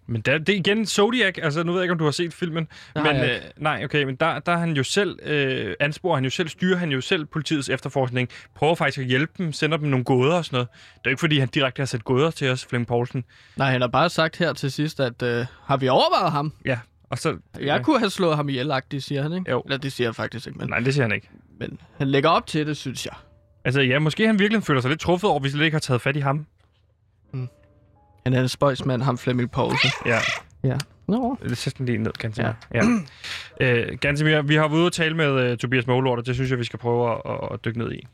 [0.07, 2.33] Men der, det er igen Zodiac, altså nu ved jeg ikke, om du har set
[2.33, 2.67] filmen.
[2.95, 6.23] Har men, øh, nej, okay, men der, der er han jo selv, øh, ansporer han
[6.23, 9.89] jo selv, styrer han jo selv politiets efterforskning, prøver faktisk at hjælpe dem, sender dem
[9.89, 10.67] nogle gåder og sådan noget.
[10.69, 13.23] Det er jo ikke, fordi han direkte har sat gåder til os, Flemming Poulsen.
[13.55, 16.53] Nej, han har bare sagt her til sidst, at øh, har vi overvejet ham?
[16.65, 17.37] Ja, og så...
[17.55, 17.83] Jeg ja.
[17.83, 19.51] kunne have slået ham ihjel, det siger han, ikke?
[19.51, 19.61] Jo.
[19.61, 21.29] Eller det siger han faktisk ikke, men, Nej, det siger han ikke.
[21.59, 23.13] men han lægger op til det, synes jeg.
[23.65, 25.79] Altså ja, måske han virkelig føler sig lidt truffet over, hvis vi slet ikke har
[25.79, 26.45] taget fat i ham.
[28.23, 29.89] Han er en spøjsmand, ham Flemming Poulsen.
[30.05, 30.19] Ja,
[30.63, 30.77] Ja.
[31.07, 31.37] Nå.
[31.43, 32.53] det sætter den lige ned, Gantemir.
[32.73, 32.81] Ja.
[33.59, 33.67] ja.
[33.67, 36.51] øh, Gantemir, vi har været ude og tale med uh, Tobias Målort, og det synes
[36.51, 38.07] jeg, vi skal prøve at, at, at dykke ned i.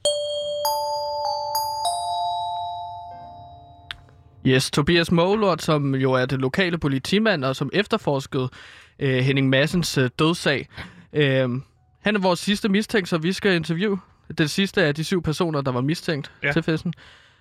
[4.45, 8.49] Yes, Tobias Målort, som jo er det lokale politimand, og som efterforskede
[8.99, 10.67] øh, Henning Massens øh, dødssag.
[11.13, 11.49] Øh,
[12.01, 13.99] han er vores sidste mistænkt, så vi skal interviewe
[14.37, 16.51] den sidste af de syv personer, der var mistænkt ja.
[16.51, 16.93] til festen.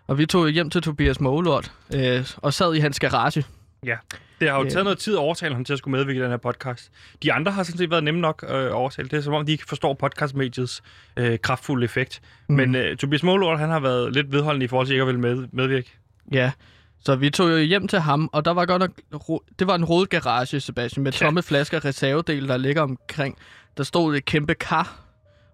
[0.06, 3.44] Og vi tog hjem til Tobias Målort øh, og sad i hans garage.
[3.84, 3.96] Ja.
[4.40, 4.70] Det har jo Øh.
[4.70, 6.90] taget noget tid at overtale ham til at skulle medvirke i den her podcast.
[7.22, 9.08] De andre har sådan set været nemme nok øh, at overtale.
[9.08, 10.82] Det er som om, de ikke forstår podcastmediets
[11.16, 12.20] øh, kraftfulde effekt.
[12.48, 12.54] Mm.
[12.56, 15.20] Men øh, Tobias Målort, han har været lidt vedholdende i forhold til ikke at ville
[15.20, 15.92] med, medvirke.
[16.32, 16.52] Ja,
[17.04, 18.90] så vi tog jo hjem til ham, og der var godt nok,
[19.58, 21.18] det var en rodet garage, Sebastian, med Ja.
[21.18, 23.38] tomme flasker reservedele, der ligger omkring.
[23.76, 25.00] Der stod et kæmpe kar,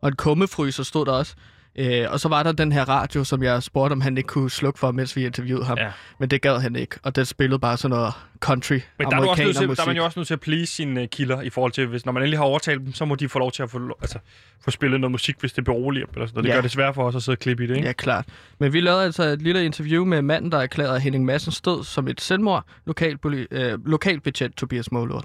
[0.01, 1.35] og en kummefryser stod der også.
[1.77, 4.51] Øh, og så var der den her radio, som jeg spurgte, om han ikke kunne
[4.51, 5.79] slukke for, mens vi interviewede ham.
[5.79, 5.91] Ja.
[6.19, 8.81] Men det gad han ikke, og det spillede bare sådan noget country, Men
[9.11, 9.77] der er, du også nødt til, amerikanermusik.
[9.77, 11.87] der er man jo også nødt til at please sine uh, kilder i forhold til,
[11.87, 13.97] hvis når man endelig har overtalt dem, så må de få lov til at få,
[14.01, 14.19] altså,
[14.65, 16.13] få spillet noget musik, hvis det beroliger dem.
[16.15, 16.43] Eller sådan.
[16.43, 16.55] Det Ja.
[16.55, 17.87] gør det svært for os at sidde og klippe i det, ikke?
[17.87, 18.25] Ja, klart.
[18.59, 22.09] Men vi lavede altså et lille interview med manden, der erklærede Henning Massens død som
[22.09, 23.19] et selvmord, lokal,
[23.51, 25.25] øh, lokalbetjent Tobias Målort.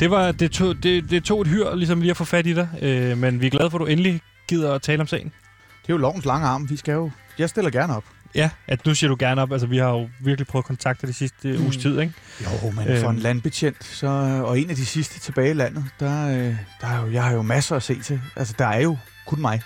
[0.00, 2.52] Det, var, det, tog, det, det tog et hyr ligesom lige at få fat i
[2.54, 5.26] dig, øh, men vi er glade for, at du endelig gider at tale om sagen.
[5.82, 6.70] Det er jo lovens lange arm.
[6.70, 7.10] Vi skal jo...
[7.38, 8.04] Jeg stiller gerne op.
[8.34, 9.52] Ja, at nu siger du gerne op.
[9.52, 11.62] Altså, vi har jo virkelig prøvet at kontakte det sidste mm.
[11.64, 12.12] uges tid, ikke?
[12.44, 13.16] Jo, men for Øhm.
[13.16, 14.06] en landbetjent, så,
[14.46, 17.32] og en af de sidste tilbage i landet, der, øh, der er jo, jeg har
[17.32, 18.20] jo masser at se til.
[18.36, 19.62] Altså, der er jo kun mig.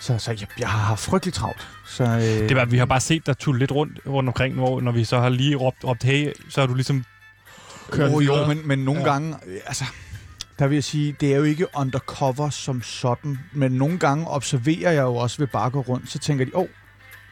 [0.00, 1.68] Så, så jeg, jeg har haft frygtelig travlt.
[1.86, 4.80] Så, øh, Det var, vi har bare set dig tulle lidt rundt, rundt omkring, hvor,
[4.80, 7.04] når vi så har lige råbt, råbt hey, så har du ligesom
[7.90, 9.06] kørt oh, jo, men, men nogle Ja.
[9.12, 9.84] gange, øh, altså,
[10.58, 14.90] der vil jeg sige, det er jo ikke undercover som sådan, men nogle gange observerer
[14.92, 16.68] jeg jo også ved bare gå rundt, så tænker de, åh, oh,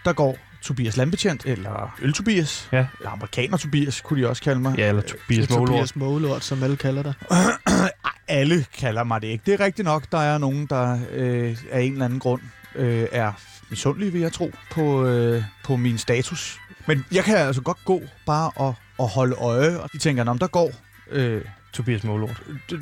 [0.04, 2.86] der går Tobias Landbetjent, eller Øl-Tobias, Ja.
[2.98, 4.78] eller Amerikaner-Tobias, kunne de også kalde mig.
[4.78, 5.68] Ja, eller Tobias Målort.
[5.68, 7.14] Tobias Målort, som alle kalder dig.
[8.28, 9.42] Alle kalder mig det ikke.
[9.46, 12.40] Det er rigtigt nok, der er nogen, der øh, af en eller anden grund
[12.74, 13.32] øh, er
[13.70, 16.58] misundelige, vil jeg tro, på, øh, på min status.
[16.86, 20.38] Men jeg kan altså godt gå bare og, og holde øje, og de tænker, om
[20.38, 20.72] der går...
[21.10, 22.42] Øh, Tobias Målort.
[22.70, 22.80] det,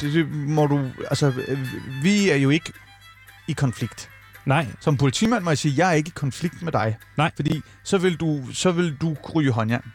[0.00, 0.88] det, det må du...
[1.10, 1.32] Altså,
[2.02, 2.72] vi er jo ikke
[3.48, 4.10] i konflikt.
[4.46, 6.96] Nej, Som politimand må jeg sige, jeg er ikke i konflikt med dig.
[7.16, 7.30] Nej.
[7.36, 9.92] Fordi så vil du, så vil du ryge håndjern.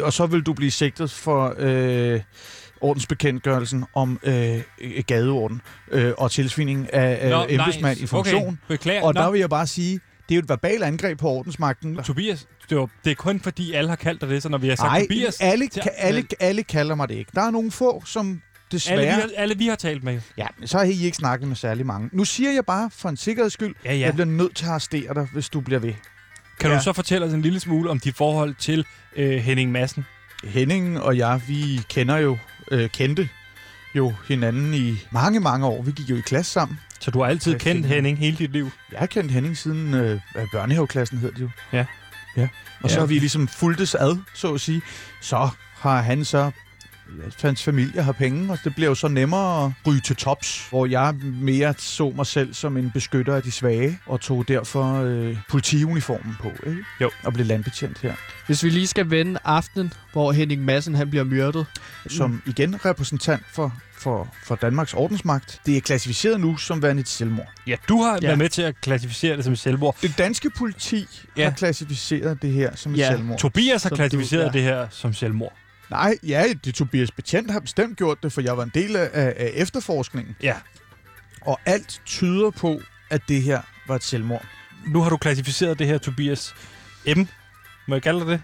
[0.00, 2.20] Og så vil du blive sigtet for øh,
[2.80, 4.62] ordensbekendtgørelsen om øh,
[5.06, 8.42] gadeorden øh, og tilsvining af øh, embedsmand i funktion.
[8.42, 9.02] Okay, beklager.
[9.02, 11.96] Og Nå, der vil jeg bare sige, det er jo et verbalt angreb på ordensmagten.
[11.96, 14.68] Tobias, det, var, det er kun fordi, alle har kaldt dig det, så når vi
[14.68, 15.36] har sagt Nej, Tobias...
[15.40, 17.30] alle, til- ka- alle, alle kalder mig det ikke.
[17.34, 18.98] Der er nogle få, som desværre...
[19.00, 20.20] alle, vi har, alle vi har talt med.
[20.38, 22.08] Ja, så har I ikke snakket med særlig mange.
[22.12, 23.98] Nu siger jeg bare, for en sikkerheds skyld, Ja, ja.
[24.06, 25.92] jeg bliver nødt til at arrestere dig, hvis du bliver ved.
[26.60, 26.76] Kan Ja.
[26.76, 28.84] du så fortælle os en lille smule om dit forhold til
[29.16, 30.04] øh, Henning Madsen?
[30.44, 32.38] Henning og jeg, vi kender jo,
[32.70, 33.28] øh, kendte
[33.94, 35.82] jo hinanden i mange, mange år.
[35.82, 36.78] Vi gik jo i klasse sammen.
[37.00, 37.86] Så du har altid kendt.
[37.86, 38.70] Henning hele dit liv?
[38.92, 40.20] Jeg har kendt Henning siden øh,
[40.52, 41.50] børnehaveklassen, hed det jo.
[41.72, 41.84] Ja.
[42.36, 42.48] Ja.
[42.82, 43.00] Og så Ja.
[43.00, 44.82] har vi ligesom fulgtes ad, så at sige.
[45.20, 46.50] Så har han så
[47.42, 50.86] hans familie har penge, og det bliver jo så nemmere at ryge til tops, hvor
[50.86, 55.36] jeg mere så mig selv som en beskytter af de svage, og tog derfor øh,
[55.48, 56.84] politiuniformen på, ikke?
[57.00, 57.10] Jo.
[57.24, 58.14] Og blev landbetjent her.
[58.46, 61.66] Hvis vi lige skal vende aftenen, hvor Henning Madsen han bliver myrdet.
[62.08, 65.60] som igen repræsentant for, for, for Danmarks ordensmagt.
[65.66, 67.46] Det er klassificeret nu som værende et selvmord.
[67.66, 68.26] Ja, du har Ja.
[68.26, 69.96] været med til at klassificere det som et selvmord.
[70.02, 71.06] Det danske politi
[71.36, 71.44] Ja.
[71.44, 73.08] har klassificeret det her som et Ja.
[73.10, 73.38] selvmord.
[73.38, 74.50] Tobias har Som du- klassificeret ja.
[74.50, 75.52] det her som selvmord.
[75.90, 79.10] Nej, ja, det Tobias Betjent har bestemt gjort det, for jeg var en del af,
[79.12, 80.36] af efterforskningen.
[80.42, 80.54] Ja.
[81.40, 82.80] Og alt tyder på,
[83.10, 84.44] at det her var et selvmord.
[84.86, 86.54] nu har du klassificeret det her, Tobias
[87.16, 87.20] M.
[87.88, 88.42] Må jeg kalde det?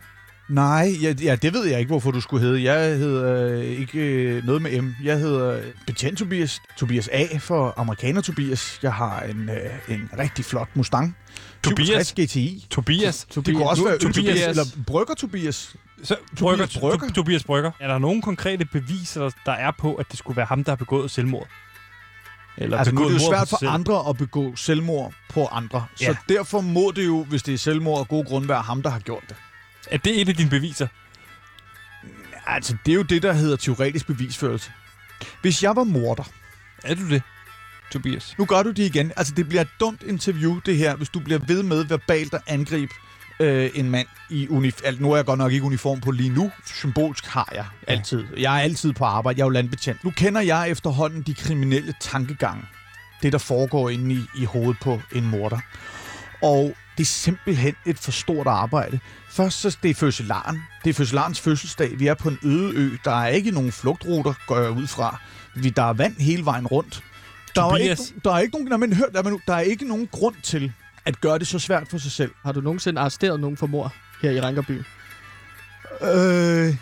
[0.48, 2.62] Nej, ja, ja, det ved jeg ikke, hvorfor du skulle hedde.
[2.62, 4.94] Jeg hedder øh, ikke øh, noget med M.
[5.04, 6.62] Jeg hedder Betjent Tobias.
[6.76, 8.78] Tobias A for amerikaner Tobias.
[8.83, 11.16] Jeg har en, øh, en rigtig flot Mustang.
[11.62, 12.66] Tobias GTI.
[12.70, 13.24] Tobias.
[13.24, 14.16] Det kunne også nu, være Tobias.
[14.16, 14.48] Tobias.
[14.48, 15.76] Eller Brygger Tobias.
[16.02, 17.14] Så, Brygger, Tobias Brygger.
[17.14, 17.70] Tobias Brygger.
[17.80, 20.76] Er der nogen konkrete beviser, der er på, at det skulle være ham, der har
[20.76, 21.48] begået selvmord?
[22.57, 25.87] Eller altså, nu er det jo svært for andre at begå selvmord på andre.
[26.00, 26.07] Ja.
[26.07, 28.90] Så derfor må det jo, hvis det er selvmord af gode grunde, være ham, der
[28.90, 29.37] har gjort det.
[29.90, 30.86] Er det et af dine beviser?
[32.46, 34.70] Altså, det er jo det, der hedder teoretisk bevisførelse.
[35.42, 36.24] Hvis jeg var morder...
[36.84, 37.22] Er du det,
[37.92, 38.34] Tobias?
[38.38, 39.12] Nu gør du det igen.
[39.16, 42.40] Altså, det bliver et dumt interview, det her, hvis du bliver ved med verbalt at
[42.46, 42.92] angribe
[43.40, 44.94] øh, en mand i uniform.
[44.98, 46.52] Nu er jeg godt nok ikke uniform på lige nu.
[46.66, 48.24] Symbolsk har jeg altid.
[48.36, 49.38] Jeg er altid på arbejde.
[49.38, 50.04] Jeg er jo landbetjent.
[50.04, 52.64] Nu kender jeg efterhånden de kriminelle tankegange.
[53.22, 55.58] Det, der foregår inde i, i hovedet på en morder.
[56.42, 58.98] Og det er simpelthen et for stort arbejde.
[59.34, 60.62] Først så det er fødselaren.
[60.84, 61.98] Det er fødselarens fødselsdag.
[61.98, 62.90] Vi er på en øde ø.
[63.04, 65.20] Der er ikke nogen flugtruter, går jeg ud fra.
[65.54, 67.02] Vi, der er vand hele vejen rundt.
[67.54, 70.08] Der er, ikke, der er ikke nogen, nej, men hør, der, der er ikke nogen
[70.12, 70.72] grund til
[71.04, 72.32] at gøre det så svært for sig selv.
[72.42, 74.82] Har du nogensinde arresteret nogen for mor her i Rankerby?
[76.02, 76.76] Øh...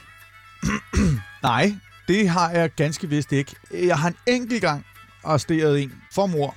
[1.42, 1.76] nej,
[2.08, 3.54] det har jeg ganske vist ikke.
[3.72, 4.86] Jeg har en enkelt gang
[5.24, 6.54] arresteret en for mor.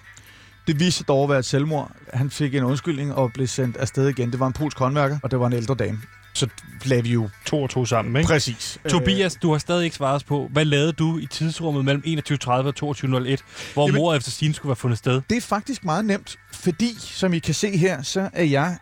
[0.68, 1.92] Det viste dog at være et selvmord.
[2.14, 4.32] Han fik en undskyldning og blev sendt afsted igen.
[4.32, 6.02] Det var en polsk håndværker, og det var en ældre dame.
[6.34, 6.48] Så
[6.86, 7.30] lavede vi jo...
[7.46, 8.28] To og to sammen, ikke?
[8.28, 8.80] Præcis.
[8.90, 12.50] Tobias, du har stadig ikke svaret os på, hvad lavede du i tidsrummet mellem 21.30
[12.50, 13.38] og 22.01,
[13.74, 15.22] hvor Jamen, mor efter sin skulle være fundet sted?
[15.30, 18.78] Det er faktisk meget nemt, fordi, som I kan se her, så er jeg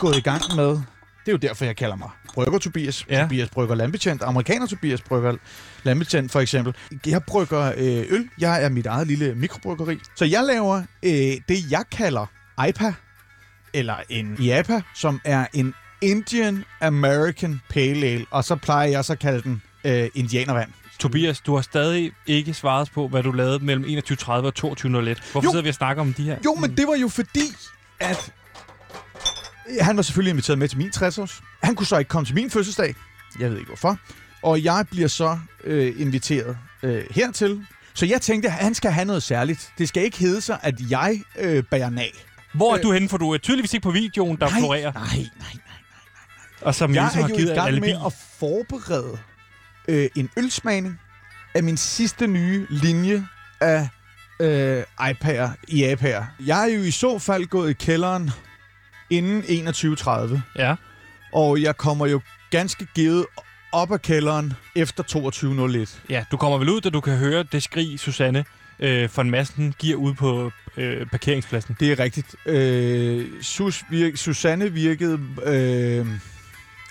[0.00, 0.80] gået i gang med...
[1.28, 3.06] Det er jo derfor, jeg kalder mig Brygger Tobias.
[3.10, 3.22] Ja.
[3.22, 4.22] Tobias Brygger Landbetjent.
[4.22, 5.36] Amerikaner Tobias Brygger
[5.82, 6.74] Landbetjent, for eksempel.
[7.06, 8.28] Jeg brygger øh, øl.
[8.38, 9.98] Jeg er mit eget lille mikrobryggeri.
[10.14, 11.12] Så jeg laver øh,
[11.48, 12.26] det, jeg kalder
[12.68, 12.92] IPA,
[13.74, 18.26] eller en IAPA, som er en Indian American Pale Ale.
[18.30, 20.70] Og så plejer jeg så at kalde den øh, indianervand.
[20.98, 24.62] Tobias, du har stadig ikke svaret på, hvad du lavede mellem 21.30 og 22.01.
[24.62, 26.36] Hvorfor jo, sidder vi og snakker om de her?
[26.44, 27.46] Jo, men det var jo fordi,
[28.00, 28.32] at
[29.80, 31.42] han var selvfølgelig inviteret med til min 60-års.
[31.62, 32.94] Han kunne så ikke komme til min fødselsdag.
[33.40, 33.98] Jeg ved ikke hvorfor.
[34.42, 37.66] Og jeg bliver så øh, inviteret øh, hertil.
[37.94, 39.72] Så jeg tænkte, at han skal have noget særligt.
[39.78, 42.12] Det skal ikke hedde sig, at jeg øh, bærer nag.
[42.54, 43.08] Hvor er øh, du henne?
[43.08, 44.92] For du er tydeligvis ikke på videoen, der nej, florerer.
[44.92, 45.76] Nej, nej, nej, nej, nej.
[46.60, 49.18] Og som jeg ligesom er jo i gang med at forberede
[49.88, 51.00] øh, en ølsmagning
[51.54, 53.26] af min sidste nye linje
[53.60, 53.88] af
[54.40, 56.24] øh, iPad'er i iPad'er.
[56.46, 58.30] Jeg er jo i så fald gået i kælderen
[59.10, 60.38] inden 21.30.
[60.56, 60.74] Ja.
[61.32, 63.26] Og jeg kommer jo ganske givet
[63.72, 65.02] op af kælderen efter
[65.86, 65.98] 22.01.
[66.10, 68.44] Ja, du kommer vel ud, da du kan høre det skrig, Susanne
[68.80, 71.76] øh, von Massen giver ud på øh, parkeringspladsen.
[71.80, 72.36] Det er rigtigt.
[72.46, 75.20] Øh, Sus virke, Susanne virkede...
[75.44, 76.06] Øh,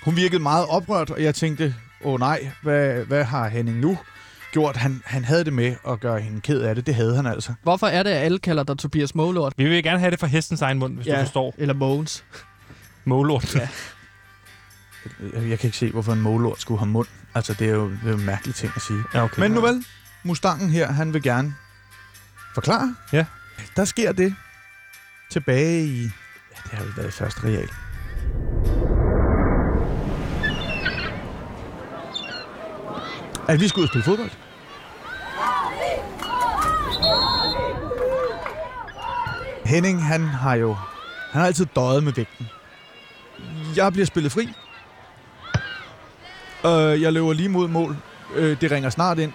[0.03, 3.97] hun virkede meget oprørt, og jeg tænkte, åh oh, nej, hvad, hvad har Henning nu
[4.51, 4.77] gjort?
[4.77, 6.86] Han, han havde det med at gøre hende ked af det.
[6.86, 7.53] Det havde han altså.
[7.63, 9.53] Hvorfor er det, at alle kalder dig Tobias Målort?
[9.57, 11.53] Vi vil gerne have det fra hestens egen mund, hvis ja, du forstår.
[11.57, 12.23] eller Mogens.
[13.05, 13.55] Målort.
[13.55, 13.67] Ja.
[15.33, 17.07] Jeg, jeg kan ikke se, hvorfor en målort skulle have mund.
[17.36, 19.03] Altså, det er jo, det er jo en mærkelig ting at sige.
[19.13, 19.39] Ja, okay.
[19.39, 19.86] Men nu vel,
[20.23, 21.55] Mustangen her, han vil gerne
[22.53, 22.95] forklare.
[23.13, 23.25] Ja.
[23.75, 24.36] Der sker det
[25.31, 26.01] tilbage i...
[26.01, 26.10] Ja,
[26.63, 27.69] det har jo været første real.
[33.47, 34.29] At vi skulle ud og spille fodbold.
[39.65, 40.75] Henning, han har jo
[41.31, 42.47] han har altid døjet med vægten.
[43.75, 44.49] Jeg bliver spillet fri.
[46.65, 47.97] Øh, jeg løber lige mod mål.
[48.36, 49.31] Øh, det ringer snart ind.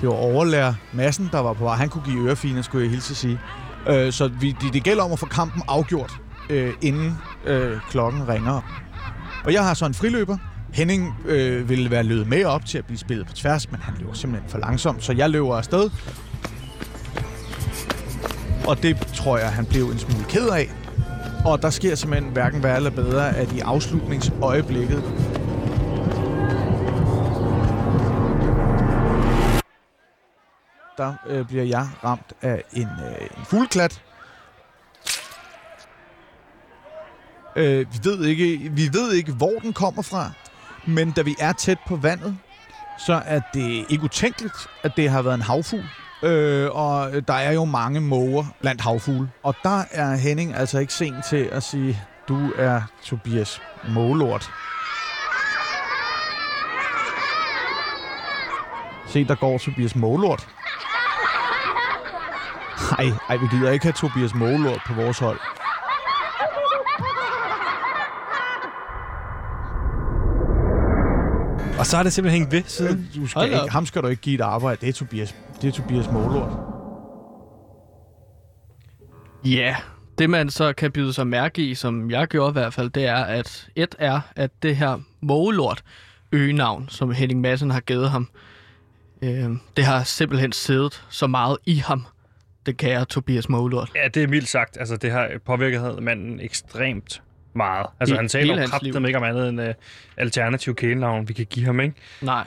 [0.00, 1.76] Det var overlærer massen, der var på vej.
[1.76, 3.40] Han kunne give ørefine, skulle jeg hilse at sige.
[3.88, 6.12] Øh, så vi, det, det gælder om at få kampen afgjort,
[6.50, 8.60] øh, inden øh, klokken ringer.
[9.44, 10.38] Og jeg har så en friløber.
[10.72, 13.94] Henning øh, ville være løbet med op til at blive spillet på tværs, men han
[13.98, 15.90] løber simpelthen for langsomt, så jeg løber afsted.
[18.66, 20.70] Og det tror jeg, han blev en smule ked af.
[21.44, 25.02] Og der sker simpelthen hverken værre eller bedre, at i afslutningsøjeblikket
[31.00, 34.02] der øh, bliver jeg ramt af en, øh, en fugleklat.
[37.56, 40.32] Øh, vi, ved ikke, vi ved ikke, hvor den kommer fra,
[40.86, 42.38] men da vi er tæt på vandet,
[42.98, 45.84] så er det ikke utænkeligt, at det har været en havfugl.
[46.22, 49.30] Øh, og der er jo mange måger blandt havfugle.
[49.42, 54.50] Og der er Henning altså ikke sen til at sige, du er Tobias Målort.
[59.08, 60.48] Se, der går Tobias Målort.
[62.98, 65.38] Nej, ej, vi gider ikke have Tobias Målort på vores hold.
[71.90, 73.10] Så har det simpelthen hængt ved siden.
[73.14, 74.80] Du skal ikke, ham skal du ikke give et arbejde.
[74.80, 76.52] Det er Tobias, det er Tobias Målort.
[79.44, 79.76] Ja,
[80.18, 83.06] det man så kan byde sig mærke i, som jeg gjorde i hvert fald, det
[83.06, 85.82] er, at et er, at det her Målort
[86.32, 88.28] øgenavn, som Henning Madsen har givet ham,
[89.22, 92.06] øh, det har simpelthen siddet så meget i ham,
[92.66, 93.90] det kære Tobias Målort.
[93.94, 94.76] Ja, det er mildt sagt.
[94.80, 97.22] Altså, det har påvirket manden ekstremt
[97.54, 97.86] meget.
[98.00, 99.66] Altså, I, han taler jo kraftigt ikke om andet end uh,
[100.16, 101.94] alternativ kælenavn, vi kan give ham, ikke?
[102.22, 102.46] Nej.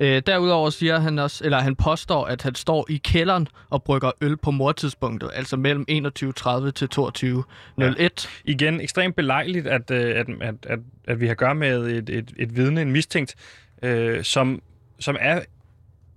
[0.00, 4.10] Øh, derudover siger han også, eller han påstår, at han står i kælderen og brygger
[4.20, 7.44] øl på mortidspunktet, altså mellem 21.30 til 22.01.
[7.78, 8.08] Ja.
[8.44, 12.32] Igen, ekstremt belejligt, at, øh, at, at, at, at vi har gør med et, et,
[12.36, 13.34] et vidne, en mistænkt,
[13.82, 14.62] øh, som,
[15.00, 15.40] som er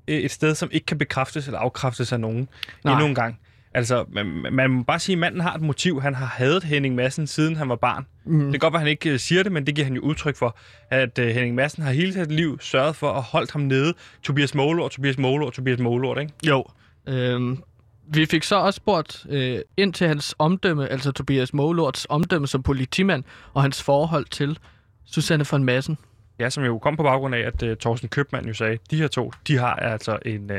[0.08, 2.48] et sted, som ikke kan bekræftes eller afkræftes af nogen
[2.84, 2.94] Nej.
[2.94, 3.40] endnu en gang.
[3.74, 6.02] Altså, man, man må bare sige, at manden har et motiv.
[6.02, 8.06] Han har hadet Henning Madsen, siden han var barn.
[8.26, 8.40] Mm.
[8.40, 10.02] Det kan godt være, at han ikke uh, siger det, men det giver han jo
[10.02, 10.58] udtryk for,
[10.90, 13.94] at uh, Henning Madsen har hele sit liv sørget for at holde ham nede.
[14.24, 16.34] Tobias Målort, Tobias Målort, Tobias Målort, ikke?
[16.48, 16.66] Jo.
[17.08, 17.64] Øhm,
[18.08, 22.64] vi fik så også spurgt øh, ind til hans omdømme, altså Tobias Målorts omdømme som
[22.64, 24.60] politimand, og hans forhold til
[25.06, 25.98] Susanne von Madsen.
[26.40, 29.08] Ja, som jo kom på baggrund af, at uh, Thorsten Købmann jo sagde, de her
[29.08, 30.58] to, de har altså en, uh,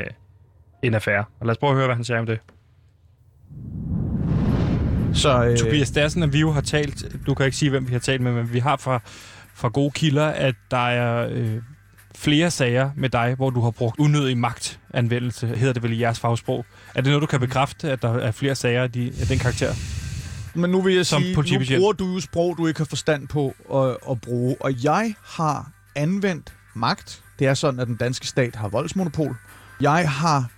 [0.83, 1.25] en affære.
[1.39, 2.39] Og lad os prøve at høre, hvad han siger om det.
[5.13, 5.57] Så, øh...
[5.57, 7.93] Tobias, det er sådan, at vi jo har talt, du kan ikke sige, hvem vi
[7.93, 8.99] har talt med, men vi har fra,
[9.55, 11.61] fra gode kilder, at der er øh,
[12.15, 16.19] flere sager med dig, hvor du har brugt unødig magtanvendelse, hedder det vel i jeres
[16.19, 16.65] fagsprog.
[16.95, 19.39] Er det noget, du kan bekræfte, at der er flere sager af, de, af den
[19.39, 19.73] karakter?
[20.55, 23.27] Men nu vil jeg Som sige, nu bruger du jo sprog, du ikke har forstand
[23.27, 27.23] på at, at bruge, og jeg har anvendt magt.
[27.39, 29.35] Det er sådan, at den danske stat har voldsmonopol.
[29.81, 30.49] Jeg har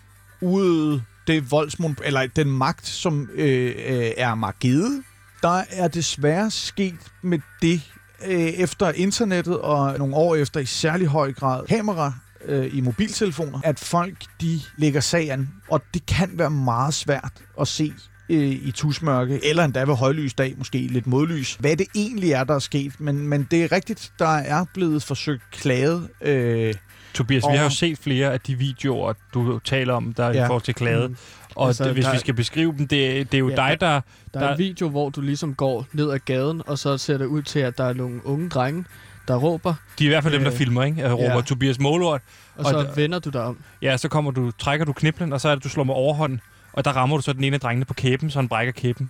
[0.42, 5.04] udøvet det voldsmon eller den magt, som øh, øh, er markedet.
[5.42, 7.82] Der er desværre sket med det
[8.28, 12.14] øh, efter internettet og nogle år efter i særlig høj grad kamera
[12.46, 17.68] øh, i mobiltelefoner, at folk de lægger sagen, og det kan være meget svært at
[17.68, 17.94] se
[18.30, 22.44] øh, i tusmørke, eller endda ved højlys dag, måske lidt modlys, hvad det egentlig er,
[22.44, 23.00] der er sket.
[23.00, 26.74] Men, men det er rigtigt, der er blevet forsøgt klaget øh,
[27.16, 27.52] Tobias, og...
[27.52, 30.44] vi har jo set flere af de videoer, du taler om, der ja.
[30.44, 31.08] i forhold til klade.
[31.08, 31.18] Mm.
[31.56, 33.78] Og altså, det, hvis der, vi skal beskrive dem, det, det er jo ja, dig,
[33.82, 34.02] der...
[34.34, 37.18] Der, der er en video, hvor du ligesom går ned ad gaden, og så ser
[37.18, 38.86] det ud til, at der er nogle unge drenge,
[39.28, 39.74] der råber.
[40.00, 41.02] De er i hvert fald dem, der øh, filmer, ikke?
[41.02, 41.42] Jeg råber ja.
[41.42, 42.22] Tobias Målort.
[42.56, 43.58] Og, og så d- vender du dig om.
[43.82, 46.42] Ja, så kommer du, trækker du kniplen, og så er det, du slår med overhånden,
[46.74, 49.10] og der rammer du så den ene af drengene på kæben, så han brækker kæben.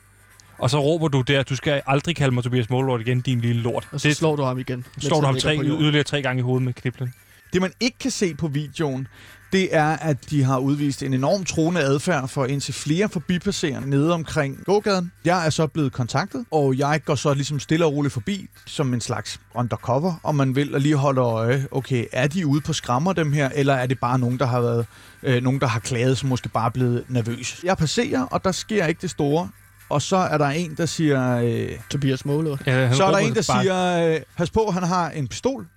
[0.57, 3.61] Og så råber du der, du skal aldrig kalde mig Tobias Målort igen, din lille
[3.61, 3.87] lort.
[3.91, 4.85] Og så det, slår du ham igen.
[4.99, 7.13] Slår du ham tre, yderligere tre gange i hovedet med kniplen.
[7.53, 9.07] Det, man ikke kan se på videoen,
[9.51, 14.13] det er, at de har udvist en enorm troende adfærd for indtil flere forbipasserende nede
[14.13, 15.11] omkring gågaden.
[15.25, 18.93] Jeg er så blevet kontaktet, og jeg går så ligesom stille og roligt forbi som
[18.93, 21.67] en slags undercover, om man vil, og lige holde øje.
[21.71, 24.61] Okay, er de ude på skrammer dem her, eller er det bare nogen, der har
[24.61, 24.85] været
[25.23, 27.59] øh, nogen, der har klaget, som måske bare er blevet nervøs?
[27.63, 29.49] Jeg passerer, og der sker ikke det store.
[29.89, 31.37] Og så er der en, der siger...
[31.37, 32.59] Øh, Tobias Målund.
[32.65, 35.67] Ja, så er der en, der siger, øh, pas på, han har en pistol.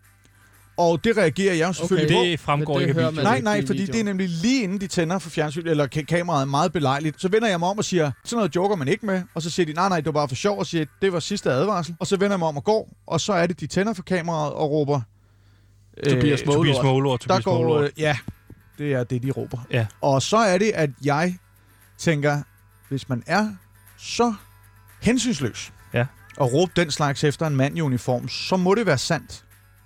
[0.79, 2.17] Og det reagerer jeg selvfølgelig okay.
[2.17, 2.31] på.
[2.31, 5.19] Det fremgår det ikke af Nej, nej, fordi det er nemlig lige inden de tænder
[5.19, 7.21] for fjernsyn, eller kameraet meget belejligt.
[7.21, 9.23] Så vender jeg mig om og siger, sådan noget joker man ikke med.
[9.35, 11.21] Og så siger de, nej, nej, det var bare for sjov, og siger, det var
[11.21, 11.97] sidste advarsel.
[12.01, 14.03] Og så vender jeg mig om og går, og så er det, de tænder for
[14.03, 15.01] kameraet og råber...
[16.07, 16.67] Øh, Tobias Målord.
[16.67, 17.21] Tobias Målord.
[17.29, 18.19] Der går, øh, ja,
[18.79, 19.59] det er det, de råber.
[19.71, 19.87] Ja.
[20.01, 21.35] Og så er det, at jeg
[21.99, 22.43] tænker,
[22.89, 23.49] hvis man er
[23.97, 24.35] så
[25.03, 26.07] hensynsløs, ja.
[26.37, 29.45] og råbe den slags efter en mand i uniform, så må det være sandt,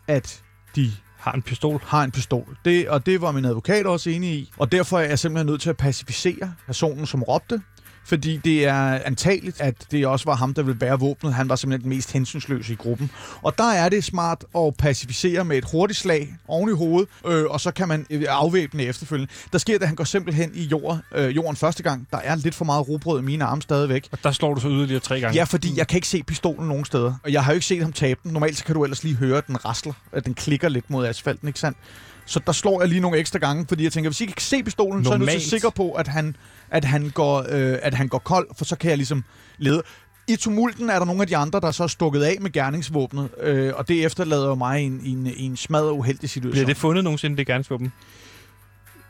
[0.09, 0.43] at
[0.77, 1.81] de har en pistol.
[1.85, 2.57] Har en pistol.
[2.64, 4.53] Det, og det var min advokat også enig i.
[4.59, 7.62] Og derfor er jeg simpelthen nødt til at pacificere personen, som råbte
[8.05, 11.35] fordi det er antageligt, at det også var ham, der ville bære våbnet.
[11.35, 13.11] Han var simpelthen den mest hensynsløse i gruppen.
[13.43, 17.45] Og der er det smart at pacificere med et hurtigt slag oven i hovedet, øh,
[17.45, 19.33] og så kan man øh, afvæbne efterfølgende.
[19.53, 22.07] Der sker det, at han går simpelthen i jord, øh, jorden første gang.
[22.11, 24.09] Der er lidt for meget rugbrød i mine arme stadigvæk.
[24.13, 25.37] Og der slår du så yderligere tre gange?
[25.37, 27.15] Ja, fordi jeg kan ikke se pistolen nogen steder.
[27.25, 28.33] Og jeg har jo ikke set ham tabe den.
[28.33, 31.07] Normalt så kan du ellers lige høre, at den rasler, at den klikker lidt mod
[31.07, 31.79] asfalten, ikke sandt?
[32.27, 34.43] Så der slår jeg lige nogle ekstra gange, fordi jeg tænker, hvis I ikke kan
[34.43, 35.07] se pistolen, Normalt.
[35.07, 36.37] så er jeg nødt til sikker på, at han,
[36.70, 39.25] at, han går, øh, at han går kold, for så kan jeg ligesom
[39.59, 39.83] lede.
[40.29, 43.29] I tumulten er der nogle af de andre, der så er stukket af med gerningsvåbnet,
[43.41, 46.53] øh, og det efterlader jo mig i en, i en, i en smadret uheldig situation.
[46.53, 47.93] Bliver det fundet nogensinde, det gerningsvåben?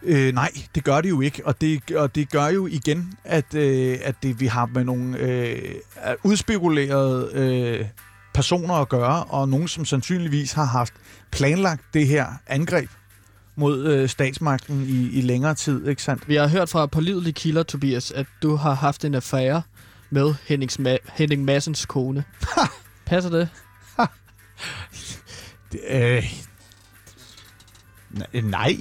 [0.02, 3.54] Øh, nej, det gør det jo ikke, og det, og det gør jo igen, at,
[3.54, 5.74] øh, at det, vi har med nogle øh,
[6.22, 7.86] udspekulerede øh,
[8.34, 10.92] personer at gøre, og nogen, som sandsynligvis har haft
[11.30, 12.90] planlagt det her angreb
[13.56, 16.28] mod øh, statsmagten i, i længere tid, ikke sandt?
[16.28, 19.62] Vi har hørt fra pålidelige kilder, Tobias, at du har haft en affære
[20.10, 22.24] med Hennings Ma- Henning Massens kone.
[23.06, 23.48] Passer det?
[25.72, 26.24] det øh,
[28.42, 28.76] Nej.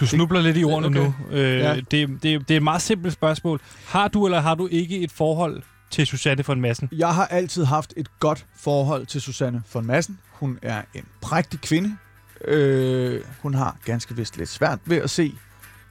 [0.00, 1.12] Du snubler lidt i ordene okay.
[1.30, 1.36] nu.
[1.36, 1.74] Øh, ja.
[1.76, 3.60] det, det, det er et meget simpelt spørgsmål.
[3.86, 6.88] Har du eller har du ikke et forhold til Susanne von Massen?
[6.92, 10.18] Jeg har altid haft et godt forhold til Susanne von Massen.
[10.30, 11.96] Hun er en prægtig kvinde.
[12.44, 15.34] Øh, hun har ganske vist lidt svært ved at se,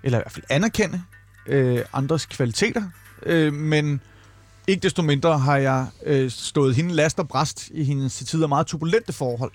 [0.03, 1.03] eller i hvert fald anerkende,
[1.47, 2.83] øh, andres kvaliteter.
[3.25, 4.01] Øh, men
[4.67, 8.47] ikke desto mindre har jeg øh, stået hende last og bræst i hendes til tider
[8.47, 9.51] meget turbulente forhold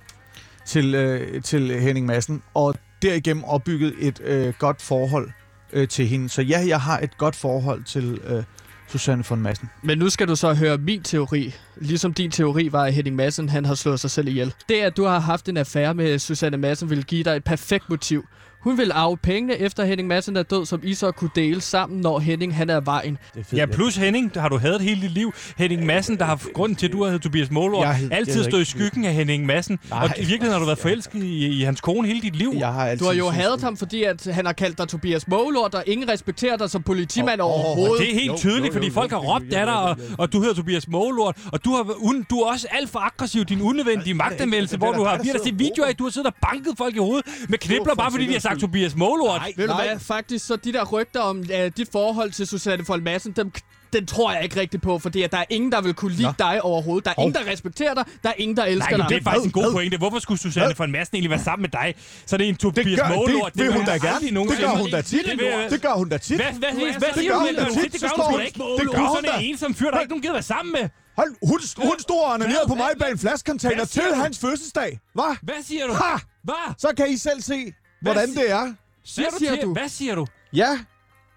[0.66, 5.30] til, øh, til Henning Madsen, og derigennem opbygget et øh, godt forhold
[5.72, 6.28] øh, til hende.
[6.28, 8.44] Så ja, jeg har et godt forhold til øh,
[8.92, 9.70] Susanne von Madsen.
[9.82, 11.54] Men nu skal du så høre min teori.
[11.76, 14.54] Ligesom din teori var, at Henning Madsen han har slået sig selv ihjel.
[14.68, 17.90] Det, at du har haft en affære med Susanne Madsen, vil give dig et perfekt
[17.90, 18.24] motiv
[18.62, 22.00] hun vil arve pengene efter Henning Madsen er død, som I så kunne dele sammen,
[22.00, 23.18] når Henning han er vejen.
[23.52, 25.32] Ja, plus Henning, der har du hadet hele dit liv.
[25.56, 28.64] Henning Madsen, der har grunden til, at du har heddet Tobias Målord, altid stået i
[28.64, 29.78] skyggen af Henning Madsen.
[29.90, 32.54] Nej, og i virkeligheden har du været forelsket i, i hans kone hele dit liv.
[32.58, 35.74] Jeg har du har jo hadet ham, fordi at han har kaldt dig Tobias Målord,
[35.74, 37.98] og ingen respekterer dig som politimand oh, overhovedet.
[37.98, 40.88] det er helt tydeligt, fordi folk har råbt af dig, og, og du hedder Tobias
[40.88, 44.92] Målord, og du, har, un, du er også alt for aggressiv, din unødvendige magtanmeldelse, hvor
[44.92, 47.26] du har, vi har set videoer af, du har siddet og banket folk i hovedet
[47.48, 49.38] med knibler, bare fordi de har sagt Tobias Målord.
[49.38, 52.84] Nej, Ved du hvad, faktisk, så de der rygter om uh, dit forhold til Susanne
[52.84, 53.52] Fold Madsen, dem,
[53.92, 56.22] den tror jeg ikke rigtigt på, fordi at der er ingen, der vil kunne lide
[56.22, 56.32] Nå.
[56.38, 57.04] dig overhovedet.
[57.04, 57.22] Der er oh.
[57.22, 58.04] ingen, der respekterer dig.
[58.22, 59.16] Der er ingen, der elsker Nej, dig.
[59.16, 59.98] det er faktisk en god pointe.
[59.98, 61.94] Hvorfor skulle Susanne von Madsen egentlig være sammen med dig?
[62.26, 63.44] Så det er en Tobias det gør, Målord.
[63.44, 64.26] Det, det, vil hun da gerne.
[64.50, 65.24] Det gør hun da tit.
[65.70, 66.36] Det gør hun da tit.
[66.36, 67.46] Hvad, hvad, hvad, hvad siger du?
[67.92, 68.60] Det gør hun ikke.
[68.78, 69.30] Det gør hun da.
[69.40, 70.88] en som fyr, der ikke nogen gider være sammen med.
[71.16, 75.00] Hold, hun, hun stod og ned på mig bag en flaskecontainer til hans fødselsdag.
[75.14, 75.36] Hvad?
[75.42, 75.92] Hvad siger du?
[75.92, 76.18] Ha!
[76.44, 76.74] Hvad?
[76.78, 77.72] Så kan I selv se,
[78.02, 78.74] hvordan det er.
[79.04, 79.72] Siger hvad, siger du?
[79.72, 80.26] hvad siger du?
[80.52, 80.78] Ja.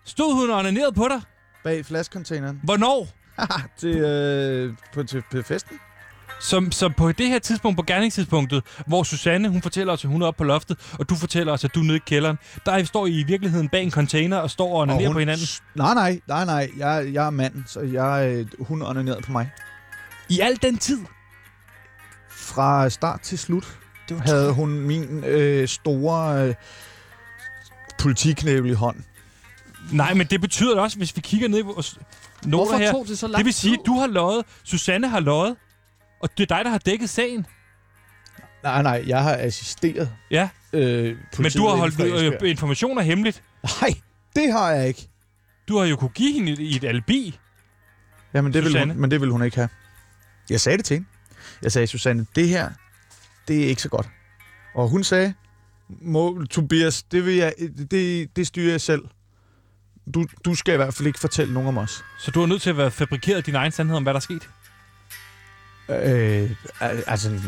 [0.05, 1.21] Stod hun og onanerede på dig?
[1.63, 2.59] Bag flaskecontaineren.
[2.63, 3.07] Hvornår?
[3.79, 5.79] til, øh, på, til, på festen.
[6.39, 10.21] Som, så på det her tidspunkt, på gerningstidspunktet, hvor Susanne, hun fortæller os, at hun
[10.21, 12.83] er oppe på loftet, og du fortæller os, at du er nede i kælderen, der
[12.83, 15.45] står I i virkeligheden bag en container og står og onanerer på hinanden.
[15.75, 16.69] Nej, nej, nej, nej.
[16.77, 19.49] Jeg, jeg er mand, så jeg, øh, hun onanerede på mig.
[20.29, 20.99] I al den tid?
[22.29, 23.79] Fra start til slut
[24.09, 26.47] det havde hun min øh, store...
[26.47, 26.55] Øh,
[27.99, 28.97] politiknævel i hånd.
[29.91, 31.97] Nej, men det betyder også, hvis vi kigger ned i vores
[32.45, 35.55] noter her, det, så det vil sige, at du har løjet, Susanne har løjet,
[36.21, 37.45] og det er dig, der har dækket sagen.
[38.63, 40.11] Nej, nej, jeg har assisteret.
[40.31, 43.43] Ja, øh, men du har holdt øh, informationer hemmeligt.
[43.81, 43.93] Nej,
[44.35, 45.09] det har jeg ikke.
[45.67, 47.39] Du har jo kunne give hende i et, alibi.
[48.33, 49.69] Ja, men det, vil hun, men det vil hun ikke have.
[50.49, 51.09] Jeg sagde det til hende.
[51.61, 52.69] Jeg sagde, Susanne, det her,
[53.47, 54.07] det er ikke så godt.
[54.75, 55.33] Og hun sagde,
[55.89, 57.53] må, Tobias, det, vil jeg,
[57.91, 59.01] det, det styrer jeg selv.
[60.13, 62.03] Du, du skal i hvert fald ikke fortælle nogen om os.
[62.19, 64.21] Så du er nødt til at være fabrikeret din egen sandhed om, hvad der er
[64.21, 64.49] sket?
[65.89, 66.51] Øh,
[67.07, 67.39] altså,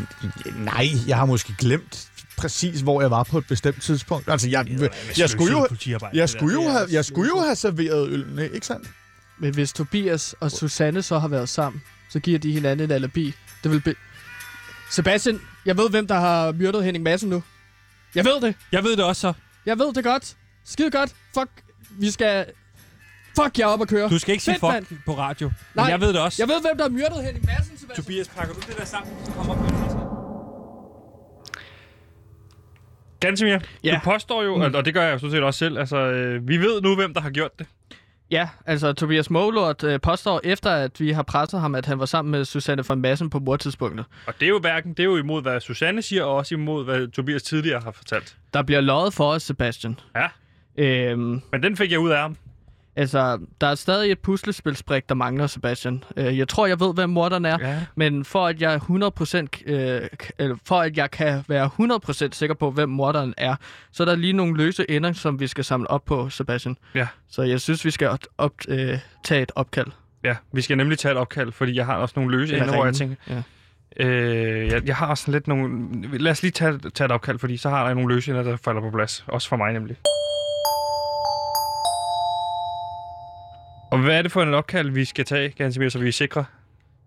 [0.56, 4.28] nej, jeg har måske glemt præcis, hvor jeg var på et bestemt tidspunkt.
[4.28, 5.68] Altså, jeg, jeg, jeg, skulle jo,
[6.12, 8.90] jeg, skulle jo have, jeg skulle jo have serveret ølene, ikke sandt?
[9.38, 13.34] Men hvis Tobias og Susanne så har været sammen, så giver de hinanden et alibi.
[13.62, 13.94] Det vil be...
[14.90, 17.42] Sebastian, jeg ved, hvem der har myrdet Henning Madsen nu.
[18.14, 18.54] Jeg ved det.
[18.72, 19.32] Jeg ved det også så.
[19.66, 20.36] Jeg ved det godt.
[20.64, 21.14] Skide godt.
[21.34, 21.50] Fuck.
[21.90, 22.46] Vi skal...
[23.36, 24.08] Fuck, jeg er op at køre.
[24.08, 24.86] Du skal ikke sige fuck man.
[25.06, 25.50] på radio.
[25.74, 26.42] Nej, men jeg ved det også.
[26.42, 27.78] Jeg ved, hvem der har myrdet Henning Madsen.
[27.78, 28.04] Sebastian.
[28.04, 29.78] Tobias, pakker du det der sammen, så kommer op på
[33.20, 33.94] Gansimir, ja.
[33.94, 34.74] du påstår jo, mm.
[34.74, 37.14] og det gør jeg jo sådan set også selv, altså, øh, vi ved nu, hvem
[37.14, 37.66] der har gjort det.
[38.30, 42.06] Ja, altså Tobias Målort øh, påstår efter, at vi har presset ham, at han var
[42.06, 44.06] sammen med Susanne von Massen på mordtidspunktet.
[44.26, 46.84] Og det er jo hverken, det er jo imod, hvad Susanne siger, og også imod,
[46.84, 48.36] hvad Tobias tidligere har fortalt.
[48.54, 50.00] Der bliver løjet for os, Sebastian.
[50.16, 50.26] Ja.
[50.76, 52.36] Øhm, Men den fik jeg ud af ham.
[52.98, 56.04] Altså, der er stadig et puslespilsbrik, der mangler, Sebastian.
[56.16, 57.80] Øh, jeg tror, jeg ved, hvem morderen er, ja.
[57.94, 61.70] men for at jeg 100%, øh, for at jeg kan være
[62.28, 63.56] 100% sikker på, hvem morderen er,
[63.92, 66.76] så er der lige nogle løse ender, som vi skal samle op på, Sebastian.
[66.94, 67.06] Ja.
[67.30, 69.88] Så jeg synes, vi skal op, øh, tage et opkald.
[70.24, 72.84] Ja, vi skal nemlig tage et opkald, fordi jeg har også nogle løse ender, hvor
[72.84, 73.16] jeg tænker...
[73.28, 73.42] Ja.
[74.06, 75.88] Øh, jeg, jeg har også lidt nogle...
[76.18, 78.56] Lad os lige tage, tage et opkald, fordi så har jeg nogle løse ender, der
[78.56, 79.24] falder på plads.
[79.26, 79.96] Også for mig nemlig.
[83.98, 86.44] Og hvad er det for en opkald, vi skal tage, Gansimir, så vi er sikre?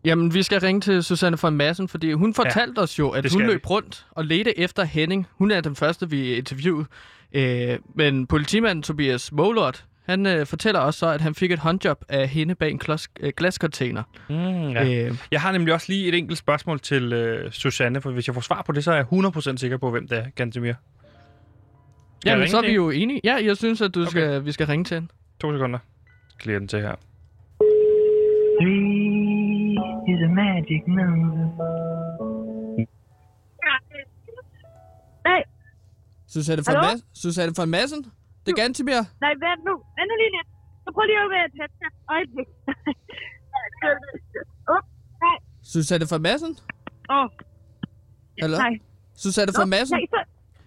[0.06, 3.32] Jamen, vi skal ringe til Susanne von Madsen, fordi hun fortalte ja, os jo, at
[3.32, 3.68] hun løb vi.
[3.70, 5.28] rundt og ledte efter Henning.
[5.32, 6.86] Hun er den første, vi interviewede.
[7.34, 12.06] Øh, men politimanden Tobias Målort, han øh, fortæller også så, at han fik et håndjob
[12.10, 14.04] af hende bag en klos, øh, glascontainer.
[14.30, 15.06] Mm, ja.
[15.08, 18.34] øh, jeg har nemlig også lige et enkelt spørgsmål til øh, Susanne, for hvis jeg
[18.34, 19.06] får svar på det, så er jeg
[19.54, 20.74] 100% sikker på, hvem det er, Gantemir.
[22.26, 23.22] Ja, men så er vi jo enige.
[23.24, 24.10] Ja, jeg synes, at du okay.
[24.10, 25.08] skal, vi skal ringe til hende.
[25.42, 25.80] To sekunder
[26.42, 26.96] klikker den til her.
[28.60, 29.78] Three
[30.12, 31.46] is a magic number.
[35.30, 35.42] Nej.
[36.34, 38.02] Susanne von, Mas- Susanne von Massen?
[38.46, 39.02] Det er Gantimir?
[39.26, 39.74] Nej, vent nu.
[39.98, 40.50] Vent nu lige lidt.
[40.84, 41.72] Så prøv lige at være tæt.
[42.16, 42.50] Øjeblik.
[44.76, 44.86] Up.
[45.26, 45.38] Nej.
[45.74, 46.52] Susanne von Massen?
[47.10, 47.16] Åh.
[47.18, 47.28] Oh.
[48.44, 48.58] Eller?
[48.66, 48.74] Nej.
[49.24, 49.96] Susanne von Massen?
[49.98, 50.20] Nej, så...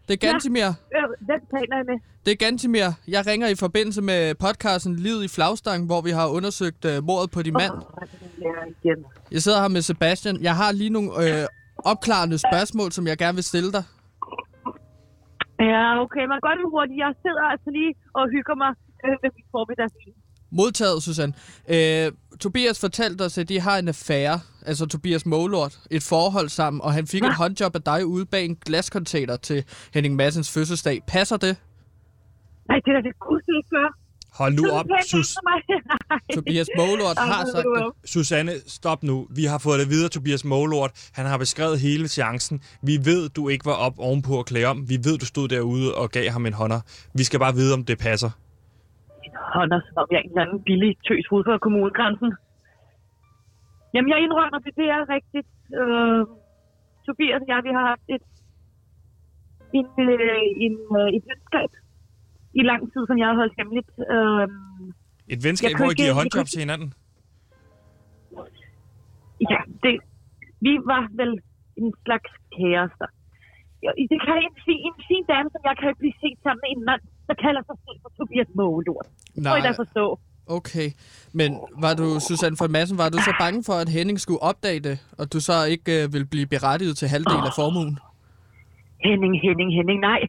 [0.08, 0.70] Det er Gantimir.
[0.96, 1.98] Ja, øh, den taler jeg med.
[2.24, 2.88] Det er Gantimir.
[3.08, 7.28] Jeg ringer i forbindelse med podcasten Livet i Flagstang, hvor vi har undersøgt uh, mordet
[7.34, 7.74] på din mand.
[8.82, 8.98] igen.
[9.34, 10.36] Jeg sidder her med Sebastian.
[10.48, 11.46] Jeg har lige nogle øh,
[11.90, 13.84] opklarende spørgsmål, som jeg gerne vil stille dig.
[15.70, 16.98] Ja, okay, men godt hurtigt.
[17.04, 18.72] Jeg sidder altså lige og hygger mig
[19.04, 20.14] øh, ved mit formiddagsvin.
[20.54, 21.34] Modtaget, Susanne.
[21.68, 26.80] Øh, Tobias fortalte os, at de har en affære, altså Tobias Målort, et forhold sammen,
[26.80, 27.28] og han fik ja.
[27.28, 31.02] et håndjob af dig ude bag en glascontainer til Henning Massens fødselsdag.
[31.06, 31.56] Passer det?
[32.68, 34.04] Nej, det er det ikke gør.
[34.34, 35.36] Hold nu op, Sus.
[36.34, 38.10] Tobias Målort har sagt det.
[38.10, 39.26] Susanne, stop nu.
[39.30, 40.90] Vi har fået det videre, Tobias Målort.
[41.12, 42.60] Han har beskrevet hele chancen.
[42.82, 44.88] Vi ved, du ikke var op ovenpå at klæde om.
[44.88, 46.80] Vi ved, du stod derude og gav ham en hånder.
[47.14, 48.30] Vi skal bare vide, om det passer.
[49.54, 52.30] Hånder, som om jeg er en eller anden billig tøs ude for kommunegrænsen.
[53.94, 55.48] Jamen, jeg indrømmer det, det er rigtigt.
[55.80, 56.20] Øh,
[57.06, 58.24] Tobias og jeg, vi har haft et,
[59.78, 61.70] en, øh, en, øh, et venskab
[62.60, 63.90] i lang tid, som jeg har holdt hemmeligt.
[64.14, 64.46] Øh,
[65.34, 66.90] Et venskab, hvor I giver ikke- håndjob til hinanden?
[69.52, 69.94] ja, det,
[70.66, 71.32] vi var vel
[71.80, 73.08] en slags kærester.
[74.12, 76.82] Det kan en, fin, en fin dame, som jeg kan blive set sammen med en
[76.90, 79.06] mand, der kalder sig selv for Tobias Mågelort.
[79.34, 79.52] Nej.
[79.52, 80.18] Må I da forstå.
[80.46, 80.88] Okay,
[81.32, 81.50] men
[81.84, 84.96] var du, Susanne von Madsen, var du så bange for, at Henning skulle opdage det,
[85.18, 87.98] og du så ikke øh, ville blive berettiget til halvdel af formuen?
[89.06, 90.20] Henning, Henning, Henning, nej.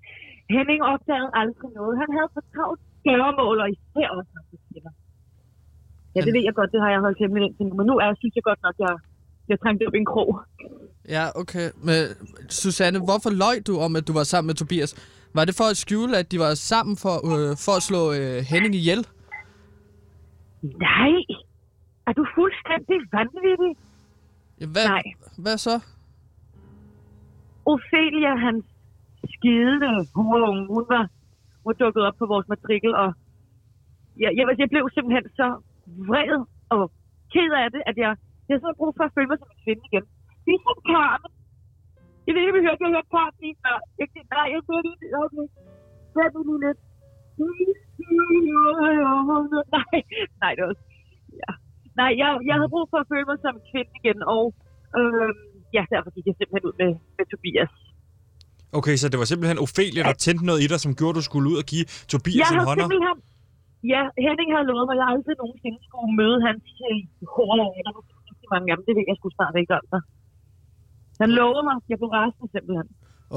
[0.56, 1.93] Henning opdagede aldrig noget.
[2.01, 4.32] Han havde for travlt gøremål, og især også
[4.70, 4.93] kvinder.
[6.16, 8.08] Ja, det ved jeg godt, det har jeg holdt hemmeligt indtil nu, men nu er,
[8.22, 8.93] synes jeg godt nok, jeg,
[9.49, 10.30] jeg trængte op i en krog.
[11.10, 11.68] Ja, okay.
[11.88, 11.99] Men
[12.49, 14.91] Susanne, hvorfor løj du om, at du var sammen med Tobias?
[15.38, 18.38] Var det for at skjule, at de var sammen for, øh, for at slå øh,
[18.51, 19.01] Henning ihjel?
[20.89, 21.15] Nej!
[22.07, 23.71] Er du fuldstændig vanvittig?
[24.61, 25.05] Ja, hvad, Nej.
[25.43, 25.75] hvad så?
[27.71, 28.65] Ophelia, hans
[29.36, 31.03] skidende horunge, hun var,
[31.61, 33.09] hun var dukket op på vores matrikel, og
[34.23, 35.47] jeg, jeg, jeg blev simpelthen så
[36.09, 36.31] vred
[36.75, 36.83] og
[37.33, 38.11] ked af det, at jeg,
[38.49, 40.05] jeg sådan brug for at føle mig som en kvinde igen.
[40.45, 41.31] Det er som Carmen.
[42.26, 43.78] Jeg ved ikke, om I hørte, jeg hørte Carmen lige før.
[43.99, 45.09] Jeg, nej, jeg hørte det.
[45.23, 45.45] Okay.
[46.15, 46.80] Hør det lige lidt.
[49.76, 49.97] Nej,
[50.43, 50.76] nej, det var...
[51.41, 51.51] Ja.
[52.01, 54.43] Nej, jeg, jeg havde brug for at føle mig som en kvinde igen, og
[54.99, 55.32] øh,
[55.76, 57.73] ja, derfor gik jeg simpelthen ud med, med Tobias.
[58.80, 61.26] Okay, så det var simpelthen Ophelia, der tændte noget i dig, som gjorde, at du
[61.30, 62.84] skulle ud og give Tobias jeg en hånder?
[62.84, 63.17] simpelthen...
[63.93, 66.99] Ja, Henning havde lovet mig, at jeg aldrig nogensinde skulle møde hans øh,
[67.36, 68.84] hårde Der var rigtig mange af dem.
[68.88, 70.01] Det ved jeg sgu snart ikke om dig.
[71.22, 71.76] Han lovede mig.
[71.89, 72.88] Jeg blev rasende simpelthen.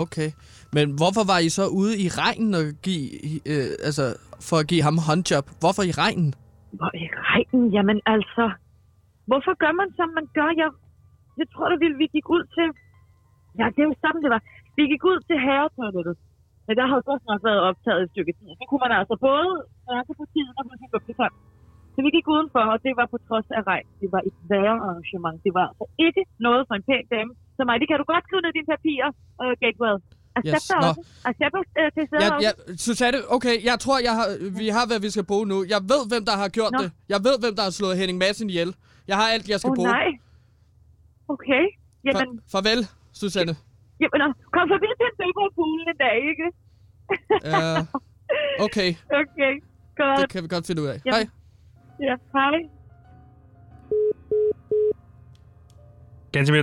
[0.05, 0.29] Okay.
[0.77, 3.07] Men hvorfor var I så ude i regnen og give,
[3.53, 4.05] øh, altså,
[4.49, 5.47] for at give ham håndjob?
[5.63, 6.31] Hvorfor i regnen?
[6.79, 7.65] Hvor i regnen?
[7.77, 8.45] Jamen altså...
[9.31, 10.51] Hvorfor gør man, som man gør?
[10.63, 10.71] Jeg,
[11.41, 12.67] jeg tror, at vi, vi gik ud til...
[13.59, 14.43] Ja, det er jo sådan, det var.
[14.79, 16.17] Vi gik ud til herretoilettet.
[16.67, 18.49] Men der havde godt nok været optaget et stykke tid.
[18.61, 19.51] Så kunne man altså både
[19.85, 20.65] snakke på tiden og
[20.95, 21.37] gå til kamp.
[21.95, 23.89] Så vi gik udenfor, og det var på trods af regn.
[24.01, 25.39] Det var et værre arrangement.
[25.47, 27.77] Det var altså ikke noget for en pæn dame som mig.
[27.83, 29.11] Det kan du godt skrive ned i dine papirer,
[29.43, 29.99] uh, Gatewell.
[30.39, 30.89] Accepter Yes, nå.
[30.89, 31.01] også.
[31.31, 31.61] Accepter
[31.97, 32.51] til stede Ja, ja,
[32.87, 34.27] Susanne, okay, jeg tror, jeg har,
[34.61, 35.59] vi har, hvad vi skal bruge nu.
[35.75, 36.79] Jeg ved, hvem der har gjort Nå.
[36.83, 36.89] det.
[37.15, 38.71] Jeg ved, hvem der har slået Henning Madsen ihjel.
[39.11, 39.89] Jeg har alt, jeg skal oh, bruge.
[39.99, 40.09] nej.
[41.35, 41.65] Okay.
[42.07, 42.81] Jamen, Fa- farvel,
[43.21, 43.55] Susanne.
[44.03, 46.47] jamen, nå, kom forbi til en fodboldpool en dag, ikke?
[47.51, 47.81] Uh,
[48.67, 48.91] okay,
[49.21, 49.53] Okay,
[50.01, 50.19] godt.
[50.21, 50.99] det kan vi godt finde ud af.
[51.07, 51.15] Jamen.
[51.15, 51.25] Hej.
[52.09, 52.57] Ja, hej.
[56.33, 56.63] Gansimir,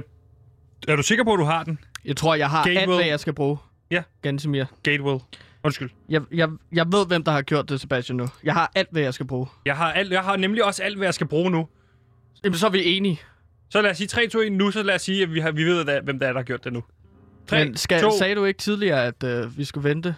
[0.87, 1.79] er du sikker på, at du har den?
[2.05, 2.97] Jeg tror, jeg har alt, Gatewell.
[2.99, 3.57] hvad jeg skal bruge.
[3.91, 4.03] Ja.
[4.21, 4.65] Gansimir.
[4.83, 5.19] Gatewell.
[5.63, 5.89] Undskyld.
[6.09, 8.27] Jeg, jeg, jeg ved, hvem der har gjort det, Sebastian, nu.
[8.43, 9.47] Jeg har alt, hvad jeg skal bruge.
[9.65, 11.67] Jeg har, alt, jeg har nemlig også alt, hvad jeg skal bruge nu.
[12.43, 13.21] Jamen, så er vi enige.
[13.69, 15.51] Så lad os sige 3, 2, 1 nu, så lad os sige, at vi, har,
[15.51, 16.83] vi ved, at, hvem der er, der har gjort det nu.
[17.47, 20.15] 3, Men skal, 2, sagde du ikke tidligere, at øh, vi skulle vente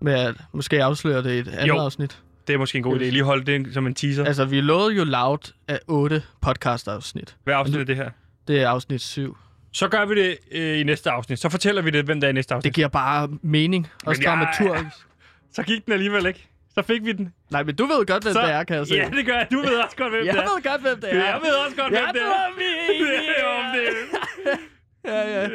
[0.00, 1.78] med at måske afsløre det i et andet Jo.
[1.78, 2.18] afsnit?
[2.46, 3.04] det er måske en god idé.
[3.04, 4.24] Lige holde det som en teaser.
[4.24, 7.36] Altså, vi lovede jo loud af otte podcast-afsnit.
[7.44, 8.10] Hvad afsnit er det her?
[8.48, 9.36] Det er afsnit 7.
[9.72, 11.38] Så gør vi det øh, i næste afsnit.
[11.38, 12.64] Så fortæller vi det, hvem der er i næste afsnit.
[12.64, 13.88] Det giver bare mening.
[14.06, 14.96] Også Men jeg- dramaturgisk.
[15.54, 16.46] Så gik den alligevel ikke.
[16.74, 17.32] Så fik vi den.
[17.50, 18.94] Nej, men du ved godt, hvem Så, det er, kan jeg se.
[18.94, 19.46] Ja, det gør jeg.
[19.52, 20.44] Du ved også godt, hvem jeg det er.
[20.54, 21.24] ved godt, hvem det er.
[21.24, 22.56] Jeg ved også godt, hvem Jeg det er.
[22.58, 23.32] vi er.
[23.34, 24.58] Det om det.
[25.04, 25.48] Ja, ja.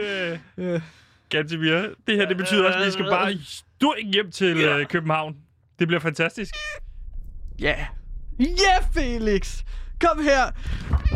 [0.58, 0.82] Øh,
[1.30, 1.74] Gantemir,
[2.08, 5.36] det her det betyder også, at vi skal bare stå hjem til øh, København.
[5.80, 6.54] Det bliver fantastisk.
[7.60, 7.76] Ja.
[8.40, 9.62] Ja, Felix!
[10.02, 10.52] Kom her!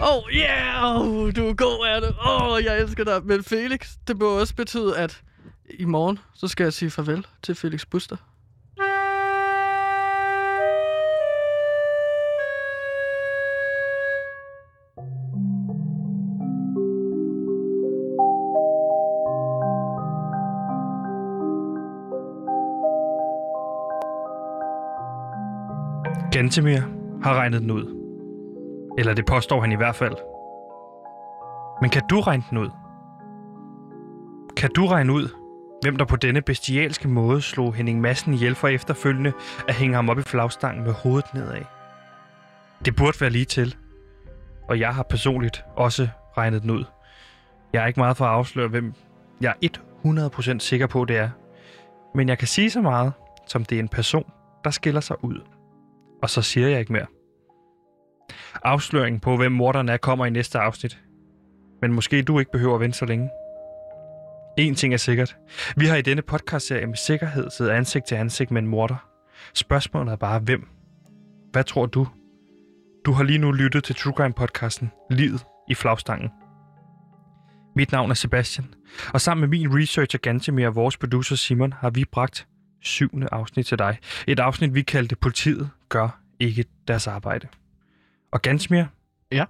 [0.02, 1.00] Oh, yeah!
[1.00, 2.08] Oh, du er god, er du.
[2.08, 3.22] Åh, oh, jeg elsker dig.
[3.26, 5.22] Men Felix, det må også betyde, at
[5.70, 8.16] i morgen, så skal jeg sige farvel til Felix Buster.
[26.32, 26.82] Gantemir
[27.24, 27.99] har regnet den ud.
[29.00, 30.16] Eller det påstår han i hvert fald.
[31.82, 32.70] Men kan du regne den ud?
[34.58, 35.30] Kan du regne ud,
[35.82, 39.34] hvem der på denne bestialske måde slog Henning Madsen ihjel for efterfølgende
[39.68, 41.62] at hænge ham op i flagstangen med hovedet nedad?
[42.86, 43.76] Det burde være lige til.
[44.70, 46.84] Og jeg har personligt også regnet den ud.
[47.74, 48.94] Jeg er ikke meget for at afsløre, hvem
[49.42, 51.30] jeg er 100% sikker på, det er.
[52.16, 53.14] Men jeg kan sige så meget,
[53.48, 54.32] som det er en person,
[54.64, 55.42] der skiller sig ud.
[56.22, 57.06] Og så siger jeg ikke mere.
[58.64, 61.00] Afsløringen på, hvem morderen er, kommer i næste afsnit.
[61.82, 63.30] Men måske du ikke behøver at vente så længe.
[64.58, 65.38] En ting er sikkert.
[65.78, 69.10] Vi har i denne podcastserie med sikkerhed siddet ansigt til ansigt med en morder.
[69.54, 70.68] Spørgsmålet er bare, hvem?
[71.52, 72.08] Hvad tror du?
[73.06, 76.30] Du har lige nu lyttet til True Crime podcasten Livet i flagstangen.
[77.76, 78.74] Mit navn er Sebastian,
[79.14, 82.48] og sammen med min researcher Gantemir og vores producer Simon har vi bragt
[82.82, 83.98] syvende afsnit til dig.
[84.28, 87.48] Et afsnit, vi kaldte Politiet gør ikke deres arbejde.
[88.32, 88.84] Og Gansmir?
[89.32, 89.46] Ja?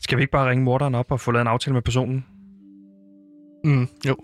[0.00, 2.26] Skal vi ikke bare ringe morderen op og få lavet en aftale med personen?
[3.64, 4.16] Mm, jo.